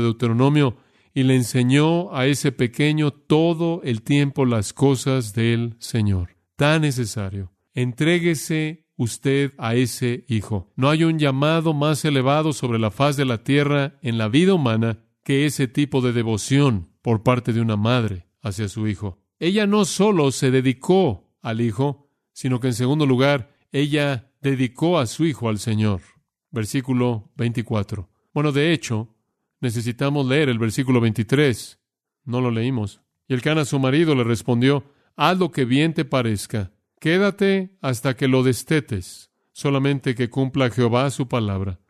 Deuteronomio 0.00 0.76
y 1.16 1.22
le 1.22 1.34
enseñó 1.34 2.14
a 2.14 2.26
ese 2.26 2.52
pequeño 2.52 3.10
todo 3.10 3.80
el 3.84 4.02
tiempo 4.02 4.44
las 4.44 4.74
cosas 4.74 5.32
del 5.32 5.74
Señor. 5.78 6.36
Tan 6.56 6.82
necesario. 6.82 7.54
Entréguese 7.72 8.84
usted 8.96 9.54
a 9.56 9.76
ese 9.76 10.26
hijo. 10.28 10.70
No 10.76 10.90
hay 10.90 11.04
un 11.04 11.18
llamado 11.18 11.72
más 11.72 12.04
elevado 12.04 12.52
sobre 12.52 12.78
la 12.78 12.90
faz 12.90 13.16
de 13.16 13.24
la 13.24 13.44
tierra 13.44 13.98
en 14.02 14.18
la 14.18 14.28
vida 14.28 14.52
humana 14.52 14.98
que 15.24 15.46
ese 15.46 15.68
tipo 15.68 16.02
de 16.02 16.12
devoción 16.12 16.90
por 17.00 17.22
parte 17.22 17.54
de 17.54 17.62
una 17.62 17.78
madre 17.78 18.26
hacia 18.42 18.68
su 18.68 18.86
hijo. 18.86 19.18
Ella 19.38 19.66
no 19.66 19.86
solo 19.86 20.30
se 20.32 20.50
dedicó 20.50 21.32
al 21.40 21.62
hijo, 21.62 22.10
sino 22.34 22.60
que 22.60 22.66
en 22.66 22.74
segundo 22.74 23.06
lugar, 23.06 23.56
ella 23.72 24.34
dedicó 24.42 24.98
a 24.98 25.06
su 25.06 25.24
hijo 25.24 25.48
al 25.48 25.60
Señor. 25.60 26.02
Versículo 26.50 27.32
24. 27.36 28.06
Bueno, 28.34 28.52
de 28.52 28.74
hecho, 28.74 29.15
necesitamos 29.60 30.26
leer 30.26 30.48
el 30.48 30.58
versículo 30.58 31.00
23. 31.00 31.78
No 32.24 32.40
lo 32.40 32.50
leímos. 32.50 33.00
Y 33.28 33.34
el 33.34 33.42
cana 33.42 33.64
su 33.64 33.78
marido 33.78 34.14
le 34.14 34.24
respondió, 34.24 34.84
haz 35.16 35.38
lo 35.38 35.50
que 35.50 35.64
bien 35.64 35.94
te 35.94 36.04
parezca. 36.04 36.72
Quédate 37.00 37.76
hasta 37.80 38.16
que 38.16 38.28
lo 38.28 38.42
destetes, 38.42 39.30
solamente 39.52 40.14
que 40.14 40.30
cumpla 40.30 40.70
Jehová 40.70 41.10
su 41.10 41.28
palabra. 41.28 41.80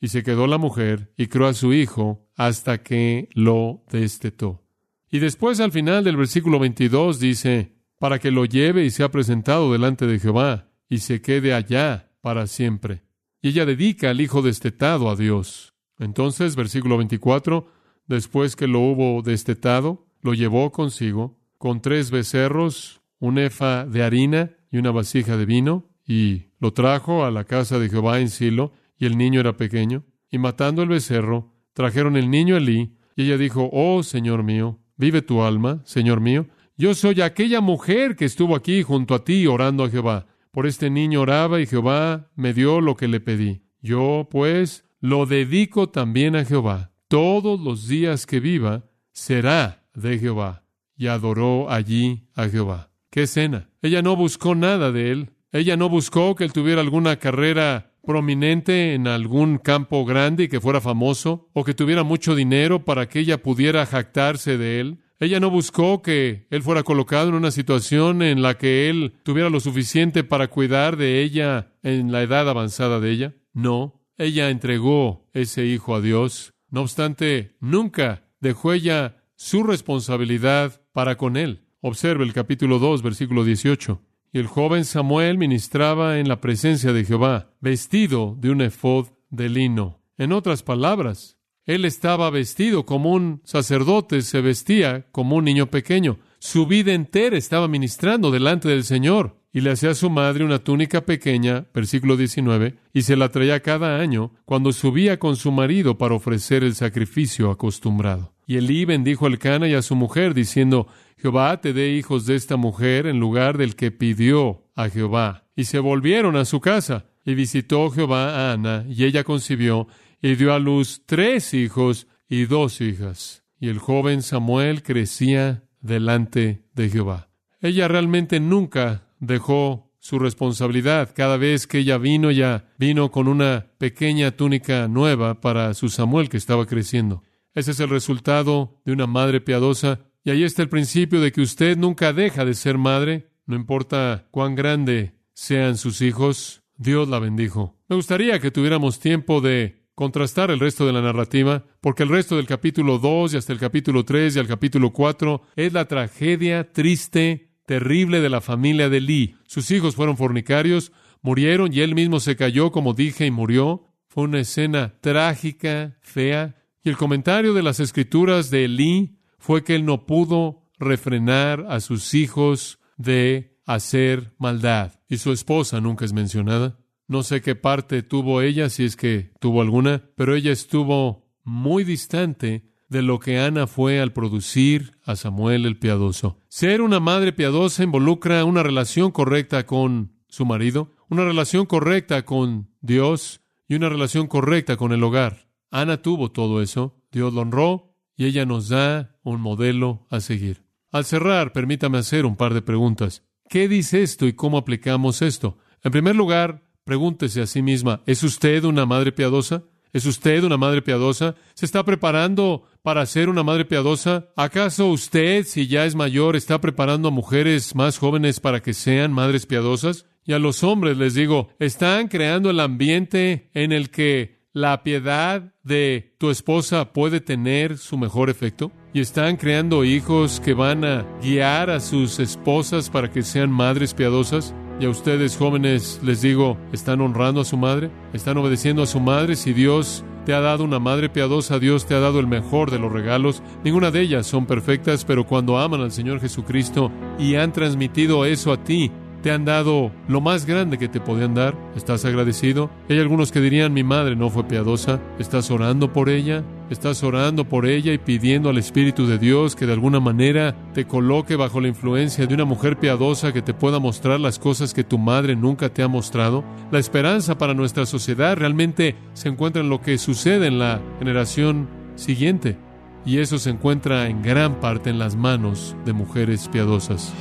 Y 0.00 0.08
se 0.08 0.22
quedó 0.22 0.46
la 0.46 0.58
mujer 0.58 1.12
y 1.16 1.28
crió 1.28 1.46
a 1.46 1.54
su 1.54 1.72
hijo 1.72 2.28
hasta 2.36 2.82
que 2.82 3.28
lo 3.32 3.84
destetó. 3.90 4.64
Y 5.10 5.18
después 5.18 5.60
al 5.60 5.72
final 5.72 6.04
del 6.04 6.16
versículo 6.16 6.58
22 6.58 7.20
dice, 7.20 7.76
para 7.98 8.18
que 8.18 8.30
lo 8.30 8.44
lleve 8.44 8.84
y 8.84 8.90
sea 8.90 9.10
presentado 9.10 9.72
delante 9.72 10.06
de 10.06 10.18
Jehová 10.18 10.68
y 10.88 10.98
se 10.98 11.22
quede 11.22 11.54
allá 11.54 12.12
para 12.20 12.46
siempre. 12.46 13.02
Y 13.40 13.48
ella 13.48 13.64
dedica 13.64 14.10
al 14.10 14.20
hijo 14.20 14.42
destetado 14.42 15.08
a 15.08 15.16
Dios. 15.16 15.75
Entonces, 15.98 16.56
versículo 16.56 16.96
24, 16.98 17.66
después 18.06 18.56
que 18.56 18.66
lo 18.66 18.80
hubo 18.80 19.22
destetado, 19.22 20.06
lo 20.22 20.34
llevó 20.34 20.72
consigo 20.72 21.38
con 21.58 21.80
tres 21.80 22.10
becerros, 22.10 23.00
un 23.18 23.38
efa 23.38 23.86
de 23.86 24.02
harina 24.02 24.52
y 24.70 24.78
una 24.78 24.90
vasija 24.90 25.36
de 25.36 25.46
vino, 25.46 25.88
y 26.06 26.46
lo 26.58 26.72
trajo 26.72 27.24
a 27.24 27.30
la 27.30 27.44
casa 27.44 27.78
de 27.78 27.88
Jehová 27.88 28.20
en 28.20 28.28
Silo, 28.28 28.72
y 28.98 29.06
el 29.06 29.16
niño 29.18 29.40
era 29.40 29.56
pequeño. 29.56 30.04
Y 30.30 30.38
matando 30.38 30.82
el 30.82 30.88
becerro, 30.88 31.52
trajeron 31.72 32.16
el 32.16 32.30
niño 32.30 32.54
a 32.54 32.58
Elí, 32.58 32.96
y 33.16 33.24
ella 33.24 33.38
dijo, 33.38 33.70
Oh, 33.72 34.02
Señor 34.02 34.42
mío, 34.42 34.78
vive 34.96 35.22
tu 35.22 35.42
alma, 35.42 35.82
Señor 35.84 36.20
mío, 36.20 36.46
yo 36.76 36.94
soy 36.94 37.22
aquella 37.22 37.62
mujer 37.62 38.16
que 38.16 38.26
estuvo 38.26 38.54
aquí 38.54 38.82
junto 38.82 39.14
a 39.14 39.24
ti 39.24 39.46
orando 39.46 39.84
a 39.84 39.90
Jehová. 39.90 40.26
Por 40.50 40.66
este 40.66 40.90
niño 40.90 41.22
oraba 41.22 41.60
y 41.60 41.66
Jehová 41.66 42.30
me 42.34 42.52
dio 42.52 42.82
lo 42.82 42.96
que 42.96 43.08
le 43.08 43.20
pedí. 43.20 43.62
Yo, 43.80 44.28
pues, 44.30 44.84
lo 45.00 45.26
dedico 45.26 45.88
también 45.88 46.36
a 46.36 46.44
Jehová. 46.44 46.92
Todos 47.08 47.60
los 47.60 47.88
días 47.88 48.26
que 48.26 48.40
viva 48.40 48.84
será 49.12 49.86
de 49.94 50.18
Jehová. 50.18 50.64
Y 50.96 51.08
adoró 51.08 51.70
allí 51.70 52.28
a 52.34 52.48
Jehová. 52.48 52.90
¿Qué 53.10 53.22
escena? 53.22 53.68
Ella 53.82 54.02
no 54.02 54.16
buscó 54.16 54.54
nada 54.54 54.92
de 54.92 55.12
él. 55.12 55.30
Ella 55.52 55.76
no 55.76 55.88
buscó 55.88 56.34
que 56.34 56.44
él 56.44 56.52
tuviera 56.52 56.80
alguna 56.80 57.16
carrera 57.16 57.92
prominente 58.04 58.94
en 58.94 59.08
algún 59.08 59.58
campo 59.58 60.04
grande 60.04 60.44
y 60.44 60.48
que 60.48 60.60
fuera 60.60 60.80
famoso, 60.80 61.50
o 61.52 61.64
que 61.64 61.74
tuviera 61.74 62.04
mucho 62.04 62.34
dinero 62.34 62.84
para 62.84 63.08
que 63.08 63.18
ella 63.18 63.42
pudiera 63.42 63.84
jactarse 63.84 64.56
de 64.56 64.80
él. 64.80 64.98
Ella 65.18 65.40
no 65.40 65.50
buscó 65.50 66.02
que 66.02 66.46
él 66.50 66.62
fuera 66.62 66.82
colocado 66.82 67.30
en 67.30 67.34
una 67.34 67.50
situación 67.50 68.22
en 68.22 68.42
la 68.42 68.58
que 68.58 68.88
él 68.88 69.14
tuviera 69.22 69.50
lo 69.50 69.60
suficiente 69.60 70.24
para 70.24 70.48
cuidar 70.48 70.96
de 70.96 71.22
ella 71.22 71.72
en 71.82 72.12
la 72.12 72.22
edad 72.22 72.48
avanzada 72.48 73.00
de 73.00 73.10
ella. 73.10 73.34
No, 73.52 74.05
ella 74.18 74.50
entregó 74.50 75.28
ese 75.32 75.66
hijo 75.66 75.94
a 75.94 76.00
Dios. 76.00 76.52
No 76.70 76.82
obstante, 76.82 77.56
nunca 77.60 78.24
dejó 78.40 78.72
ella 78.72 79.24
su 79.36 79.62
responsabilidad 79.62 80.82
para 80.92 81.16
con 81.16 81.36
él. 81.36 81.66
Observe 81.80 82.24
el 82.24 82.32
capítulo 82.32 82.78
2, 82.78 83.02
versículo 83.02 83.44
18. 83.44 84.02
Y 84.32 84.38
el 84.38 84.46
joven 84.46 84.84
Samuel 84.84 85.38
ministraba 85.38 86.18
en 86.18 86.28
la 86.28 86.40
presencia 86.40 86.92
de 86.92 87.04
Jehová, 87.04 87.54
vestido 87.60 88.36
de 88.38 88.50
un 88.50 88.60
efod 88.62 89.08
de 89.30 89.48
lino. 89.48 90.02
En 90.18 90.32
otras 90.32 90.62
palabras, 90.62 91.38
él 91.64 91.84
estaba 91.84 92.30
vestido 92.30 92.86
como 92.86 93.12
un 93.12 93.40
sacerdote, 93.44 94.22
se 94.22 94.40
vestía 94.40 95.06
como 95.10 95.36
un 95.36 95.44
niño 95.44 95.66
pequeño. 95.66 96.18
Su 96.38 96.66
vida 96.66 96.92
entera 96.92 97.36
estaba 97.36 97.68
ministrando 97.68 98.30
delante 98.30 98.68
del 98.68 98.84
Señor. 98.84 99.42
Y 99.56 99.62
le 99.62 99.70
hacía 99.70 99.92
a 99.92 99.94
su 99.94 100.10
madre 100.10 100.44
una 100.44 100.58
túnica 100.58 101.06
pequeña, 101.06 101.64
versículo 101.72 102.18
19, 102.18 102.74
y 102.92 103.00
se 103.00 103.16
la 103.16 103.30
traía 103.30 103.60
cada 103.60 103.98
año 103.98 104.34
cuando 104.44 104.70
subía 104.70 105.18
con 105.18 105.36
su 105.36 105.50
marido 105.50 105.96
para 105.96 106.14
ofrecer 106.14 106.62
el 106.62 106.74
sacrificio 106.74 107.50
acostumbrado. 107.50 108.34
Y 108.46 108.58
Elí 108.58 108.84
bendijo 108.84 109.24
al 109.24 109.38
Cana 109.38 109.66
y 109.66 109.72
a 109.72 109.80
su 109.80 109.96
mujer, 109.96 110.34
diciendo, 110.34 110.88
Jehová 111.16 111.58
te 111.62 111.72
dé 111.72 111.88
hijos 111.92 112.26
de 112.26 112.36
esta 112.36 112.56
mujer 112.58 113.06
en 113.06 113.18
lugar 113.18 113.56
del 113.56 113.76
que 113.76 113.90
pidió 113.90 114.62
a 114.74 114.90
Jehová. 114.90 115.46
Y 115.56 115.64
se 115.64 115.78
volvieron 115.78 116.36
a 116.36 116.44
su 116.44 116.60
casa. 116.60 117.06
Y 117.24 117.34
visitó 117.34 117.90
Jehová 117.90 118.34
a 118.34 118.52
Ana, 118.52 118.84
y 118.86 119.04
ella 119.04 119.24
concibió, 119.24 119.88
y 120.20 120.34
dio 120.34 120.52
a 120.52 120.58
luz 120.58 121.04
tres 121.06 121.54
hijos 121.54 122.08
y 122.28 122.44
dos 122.44 122.82
hijas. 122.82 123.42
Y 123.58 123.70
el 123.70 123.78
joven 123.78 124.20
Samuel 124.20 124.82
crecía 124.82 125.64
delante 125.80 126.66
de 126.74 126.90
Jehová. 126.90 127.30
Ella 127.62 127.88
realmente 127.88 128.38
nunca 128.38 129.05
dejó 129.18 129.92
su 129.98 130.18
responsabilidad. 130.18 131.10
Cada 131.14 131.36
vez 131.36 131.66
que 131.66 131.78
ella 131.78 131.98
vino, 131.98 132.30
ya 132.30 132.72
vino 132.78 133.10
con 133.10 133.28
una 133.28 133.66
pequeña 133.78 134.30
túnica 134.30 134.88
nueva 134.88 135.40
para 135.40 135.74
su 135.74 135.88
Samuel 135.88 136.28
que 136.28 136.36
estaba 136.36 136.66
creciendo. 136.66 137.22
Ese 137.54 137.72
es 137.72 137.80
el 137.80 137.88
resultado 137.88 138.80
de 138.84 138.92
una 138.92 139.06
madre 139.06 139.40
piadosa. 139.40 140.00
Y 140.22 140.30
ahí 140.30 140.44
está 140.44 140.62
el 140.62 140.68
principio 140.68 141.20
de 141.20 141.32
que 141.32 141.40
usted 141.40 141.76
nunca 141.76 142.12
deja 142.12 142.44
de 142.44 142.54
ser 142.54 142.78
madre, 142.78 143.30
no 143.46 143.56
importa 143.56 144.28
cuán 144.30 144.54
grande 144.54 145.14
sean 145.32 145.76
sus 145.76 146.02
hijos. 146.02 146.62
Dios 146.76 147.08
la 147.08 147.18
bendijo. 147.18 147.76
Me 147.88 147.96
gustaría 147.96 148.38
que 148.40 148.50
tuviéramos 148.50 149.00
tiempo 149.00 149.40
de 149.40 149.86
contrastar 149.96 150.50
el 150.50 150.60
resto 150.60 150.86
de 150.86 150.92
la 150.92 151.00
narrativa, 151.00 151.64
porque 151.80 152.02
el 152.02 152.10
resto 152.10 152.36
del 152.36 152.46
capítulo 152.46 152.98
2 152.98 153.32
y 153.32 153.36
hasta 153.38 153.54
el 153.54 153.58
capítulo 153.58 154.04
3 154.04 154.36
y 154.36 154.38
al 154.38 154.46
capítulo 154.46 154.92
4 154.92 155.42
es 155.56 155.72
la 155.72 155.86
tragedia 155.86 156.70
triste, 156.70 157.45
terrible 157.66 158.20
de 158.20 158.30
la 158.30 158.40
familia 158.40 158.88
de 158.88 159.00
Lee. 159.00 159.36
Sus 159.46 159.70
hijos 159.70 159.96
fueron 159.96 160.16
fornicarios, 160.16 160.92
murieron 161.20 161.72
y 161.72 161.80
él 161.80 161.94
mismo 161.94 162.20
se 162.20 162.36
cayó, 162.36 162.70
como 162.70 162.94
dije, 162.94 163.26
y 163.26 163.30
murió. 163.30 163.88
Fue 164.08 164.24
una 164.24 164.40
escena 164.40 164.94
trágica, 165.00 165.98
fea. 166.00 166.56
Y 166.82 166.88
el 166.88 166.96
comentario 166.96 167.52
de 167.52 167.62
las 167.62 167.80
escrituras 167.80 168.50
de 168.50 168.68
Lee 168.68 169.18
fue 169.38 169.64
que 169.64 169.74
él 169.74 169.84
no 169.84 170.06
pudo 170.06 170.62
refrenar 170.78 171.66
a 171.68 171.80
sus 171.80 172.14
hijos 172.14 172.78
de 172.96 173.58
hacer 173.66 174.32
maldad. 174.38 175.00
Y 175.08 175.18
su 175.18 175.32
esposa 175.32 175.80
nunca 175.80 176.04
es 176.04 176.12
mencionada. 176.12 176.78
No 177.08 177.22
sé 177.22 177.40
qué 177.40 177.54
parte 177.54 178.02
tuvo 178.02 178.40
ella, 178.40 178.70
si 178.70 178.84
es 178.84 178.96
que 178.96 179.32
tuvo 179.40 179.62
alguna, 179.62 180.10
pero 180.16 180.34
ella 180.34 180.52
estuvo 180.52 181.28
muy 181.44 181.84
distante 181.84 182.64
de 182.88 183.02
lo 183.02 183.18
que 183.18 183.38
Ana 183.38 183.66
fue 183.66 184.00
al 184.00 184.12
producir 184.12 184.98
a 185.04 185.16
Samuel 185.16 185.66
el 185.66 185.78
piadoso. 185.78 186.38
Ser 186.48 186.82
una 186.82 187.00
madre 187.00 187.32
piadosa 187.32 187.82
involucra 187.82 188.44
una 188.44 188.62
relación 188.62 189.10
correcta 189.10 189.66
con 189.66 190.12
su 190.28 190.44
marido, 190.44 190.94
una 191.08 191.24
relación 191.24 191.66
correcta 191.66 192.24
con 192.24 192.70
Dios 192.80 193.40
y 193.68 193.74
una 193.74 193.88
relación 193.88 194.26
correcta 194.26 194.76
con 194.76 194.92
el 194.92 195.02
hogar. 195.02 195.48
Ana 195.70 196.02
tuvo 196.02 196.30
todo 196.30 196.62
eso, 196.62 197.02
Dios 197.10 197.32
lo 197.34 197.42
honró 197.42 197.94
y 198.16 198.26
ella 198.26 198.46
nos 198.46 198.68
da 198.68 199.16
un 199.22 199.40
modelo 199.40 200.06
a 200.10 200.20
seguir. 200.20 200.64
Al 200.92 201.04
cerrar, 201.04 201.52
permítame 201.52 201.98
hacer 201.98 202.24
un 202.24 202.36
par 202.36 202.54
de 202.54 202.62
preguntas. 202.62 203.24
¿Qué 203.48 203.68
dice 203.68 204.02
esto 204.02 204.26
y 204.26 204.32
cómo 204.32 204.58
aplicamos 204.58 205.22
esto? 205.22 205.58
En 205.82 205.92
primer 205.92 206.16
lugar, 206.16 206.66
Pregúntese 206.86 207.42
a 207.42 207.48
sí 207.48 207.62
misma, 207.62 208.00
¿es 208.06 208.22
usted 208.22 208.62
una 208.62 208.86
madre 208.86 209.10
piadosa? 209.10 209.64
¿Es 209.92 210.06
usted 210.06 210.44
una 210.44 210.56
madre 210.56 210.82
piadosa? 210.82 211.34
¿Se 211.54 211.66
está 211.66 211.84
preparando 211.84 212.62
para 212.86 213.04
ser 213.04 213.28
una 213.28 213.42
madre 213.42 213.64
piadosa? 213.64 214.28
¿Acaso 214.36 214.86
usted, 214.86 215.44
si 215.44 215.66
ya 215.66 215.86
es 215.86 215.96
mayor, 215.96 216.36
está 216.36 216.60
preparando 216.60 217.08
a 217.08 217.10
mujeres 217.10 217.74
más 217.74 217.98
jóvenes 217.98 218.38
para 218.38 218.62
que 218.62 218.74
sean 218.74 219.12
madres 219.12 219.44
piadosas? 219.44 220.06
Y 220.24 220.34
a 220.34 220.38
los 220.38 220.62
hombres 220.62 220.96
les 220.96 221.14
digo, 221.14 221.48
¿están 221.58 222.06
creando 222.06 222.48
el 222.48 222.60
ambiente 222.60 223.50
en 223.54 223.72
el 223.72 223.90
que 223.90 224.38
la 224.52 224.84
piedad 224.84 225.52
de 225.64 226.14
tu 226.18 226.30
esposa 226.30 226.92
puede 226.92 227.20
tener 227.20 227.76
su 227.76 227.98
mejor 227.98 228.30
efecto? 228.30 228.70
y 228.94 229.00
están 229.00 229.36
creando 229.36 229.84
hijos 229.84 230.40
que 230.40 230.54
van 230.54 230.82
a 230.82 231.04
guiar 231.20 231.68
a 231.68 231.80
sus 231.80 232.18
esposas 232.18 232.88
para 232.88 233.10
que 233.10 233.22
sean 233.22 233.50
madres 233.50 233.92
piadosas. 233.92 234.54
Y 234.78 234.84
a 234.84 234.90
ustedes 234.90 235.38
jóvenes 235.38 236.00
les 236.02 236.20
digo, 236.20 236.58
¿están 236.70 237.00
honrando 237.00 237.40
a 237.40 237.46
su 237.46 237.56
madre? 237.56 237.90
¿Están 238.12 238.36
obedeciendo 238.36 238.82
a 238.82 238.86
su 238.86 239.00
madre? 239.00 239.34
Si 239.34 239.54
Dios 239.54 240.04
te 240.26 240.34
ha 240.34 240.40
dado 240.40 240.64
una 240.64 240.78
madre 240.78 241.08
piadosa, 241.08 241.58
Dios 241.58 241.86
te 241.86 241.94
ha 241.94 242.00
dado 242.00 242.20
el 242.20 242.26
mejor 242.26 242.70
de 242.70 242.78
los 242.78 242.92
regalos. 242.92 243.42
Ninguna 243.64 243.90
de 243.90 244.02
ellas 244.02 244.26
son 244.26 244.44
perfectas, 244.44 245.06
pero 245.06 245.26
cuando 245.26 245.58
aman 245.58 245.80
al 245.80 245.92
Señor 245.92 246.20
Jesucristo 246.20 246.92
y 247.18 247.36
han 247.36 247.54
transmitido 247.54 248.26
eso 248.26 248.52
a 248.52 248.62
ti, 248.62 248.90
te 249.26 249.32
han 249.32 249.44
dado 249.44 249.90
lo 250.06 250.20
más 250.20 250.46
grande 250.46 250.78
que 250.78 250.86
te 250.86 251.00
podían 251.00 251.34
dar. 251.34 251.56
¿Estás 251.74 252.04
agradecido? 252.04 252.70
Hay 252.88 253.00
algunos 253.00 253.32
que 253.32 253.40
dirían, 253.40 253.72
mi 253.72 253.82
madre 253.82 254.14
no 254.14 254.30
fue 254.30 254.44
piadosa. 254.44 255.00
¿Estás 255.18 255.50
orando 255.50 255.92
por 255.92 256.08
ella? 256.08 256.44
¿Estás 256.70 257.02
orando 257.02 257.44
por 257.48 257.66
ella 257.66 257.92
y 257.92 257.98
pidiendo 257.98 258.50
al 258.50 258.58
Espíritu 258.58 259.04
de 259.08 259.18
Dios 259.18 259.56
que 259.56 259.66
de 259.66 259.72
alguna 259.72 259.98
manera 259.98 260.54
te 260.74 260.86
coloque 260.86 261.34
bajo 261.34 261.60
la 261.60 261.66
influencia 261.66 262.24
de 262.24 262.34
una 262.34 262.44
mujer 262.44 262.78
piadosa 262.78 263.32
que 263.32 263.42
te 263.42 263.52
pueda 263.52 263.80
mostrar 263.80 264.20
las 264.20 264.38
cosas 264.38 264.72
que 264.72 264.84
tu 264.84 264.96
madre 264.96 265.34
nunca 265.34 265.70
te 265.70 265.82
ha 265.82 265.88
mostrado? 265.88 266.44
La 266.70 266.78
esperanza 266.78 267.36
para 267.36 267.52
nuestra 267.52 267.84
sociedad 267.84 268.36
realmente 268.36 268.94
se 269.12 269.28
encuentra 269.28 269.60
en 269.60 269.70
lo 269.70 269.80
que 269.80 269.98
sucede 269.98 270.46
en 270.46 270.60
la 270.60 270.80
generación 271.00 271.68
siguiente. 271.96 272.58
Y 273.04 273.18
eso 273.18 273.40
se 273.40 273.50
encuentra 273.50 274.06
en 274.06 274.22
gran 274.22 274.60
parte 274.60 274.88
en 274.88 275.00
las 275.00 275.16
manos 275.16 275.74
de 275.84 275.94
mujeres 275.94 276.46
piadosas. 276.46 277.12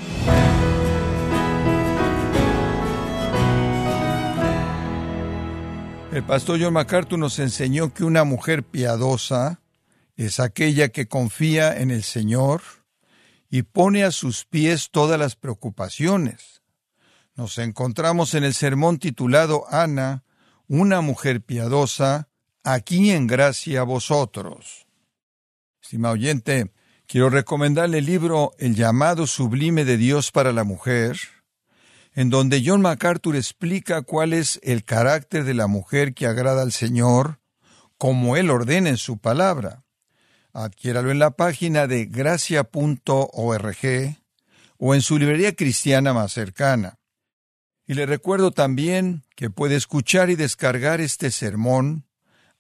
El 6.15 6.23
pastor 6.23 6.62
John 6.62 6.71
MacArthur 6.71 7.19
nos 7.19 7.39
enseñó 7.39 7.93
que 7.93 8.06
una 8.06 8.23
mujer 8.23 8.63
piadosa 8.63 9.60
es 10.15 10.39
aquella 10.39 10.88
que 10.88 11.10
confía 11.10 11.78
en 11.78 11.91
el 11.91 12.04
Señor 12.04 12.62
y 13.49 13.63
pone 13.63 14.06
a 14.06 14.12
sus 14.12 14.45
pies 14.45 14.91
todas 14.91 15.19
las 15.19 15.36
preocupaciones. 15.36 16.62
Nos 17.36 17.58
encontramos 17.58 18.34
en 18.34 18.45
el 18.45 18.54
sermón 18.54 18.97
titulado 18.97 19.65
Ana, 19.69 20.23
una 20.69 21.01
mujer 21.01 21.41
piadosa, 21.41 22.30
aquí 22.63 23.12
en 23.12 23.28
gracia 23.28 23.82
a 23.82 23.84
vosotros. 23.84 24.88
Estimado 25.82 26.13
oyente, 26.13 26.71
quiero 27.08 27.30
recomendarle 27.30 27.97
el 27.97 28.06
libro 28.06 28.54
El 28.58 28.73
llamado 28.73 29.28
sublime 29.28 29.84
de 29.84 29.97
Dios 29.97 30.32
para 30.32 30.54
la 30.54 30.63
mujer, 30.63 31.17
en 32.15 32.30
donde 32.30 32.63
John 32.65 32.82
MacArthur 32.82 33.36
explica 33.36 34.01
cuál 34.01 34.32
es 34.32 34.60
el 34.63 34.86
carácter 34.86 35.43
de 35.43 35.54
la 35.54 35.67
mujer 35.67 36.13
que 36.13 36.25
agrada 36.25 36.62
al 36.62 36.71
Señor, 36.71 37.41
como 37.97 38.38
Él 38.38 38.49
ordena 38.49 38.89
en 38.89 38.97
su 38.97 39.17
palabra. 39.17 39.84
Adquiéralo 40.54 41.12
en 41.12 41.19
la 41.19 41.32
página 41.32 41.88
de 41.88 42.06
gracia.org 42.06 43.78
o 44.78 44.95
en 44.95 45.01
su 45.01 45.19
librería 45.19 45.54
cristiana 45.56 46.13
más 46.13 46.32
cercana. 46.32 46.99
Y 47.86 47.95
le 47.95 48.06
recuerdo 48.06 48.51
también 48.51 49.23
que 49.36 49.49
puede 49.49 49.75
escuchar 49.75 50.30
y 50.30 50.36
descargar 50.36 51.01
este 51.01 51.32
sermón, 51.32 52.06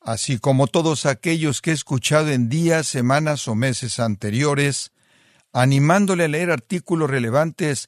así 0.01 0.37
como 0.37 0.67
todos 0.67 1.05
aquellos 1.05 1.61
que 1.61 1.71
he 1.71 1.73
escuchado 1.73 2.29
en 2.29 2.49
días, 2.49 2.87
semanas 2.87 3.47
o 3.47 3.55
meses 3.55 4.01
anteriores, 4.01 4.91
animándole 5.53 6.25
a 6.25 6.27
leer 6.27 6.51
artículos 6.51 7.09
relevantes 7.09 7.87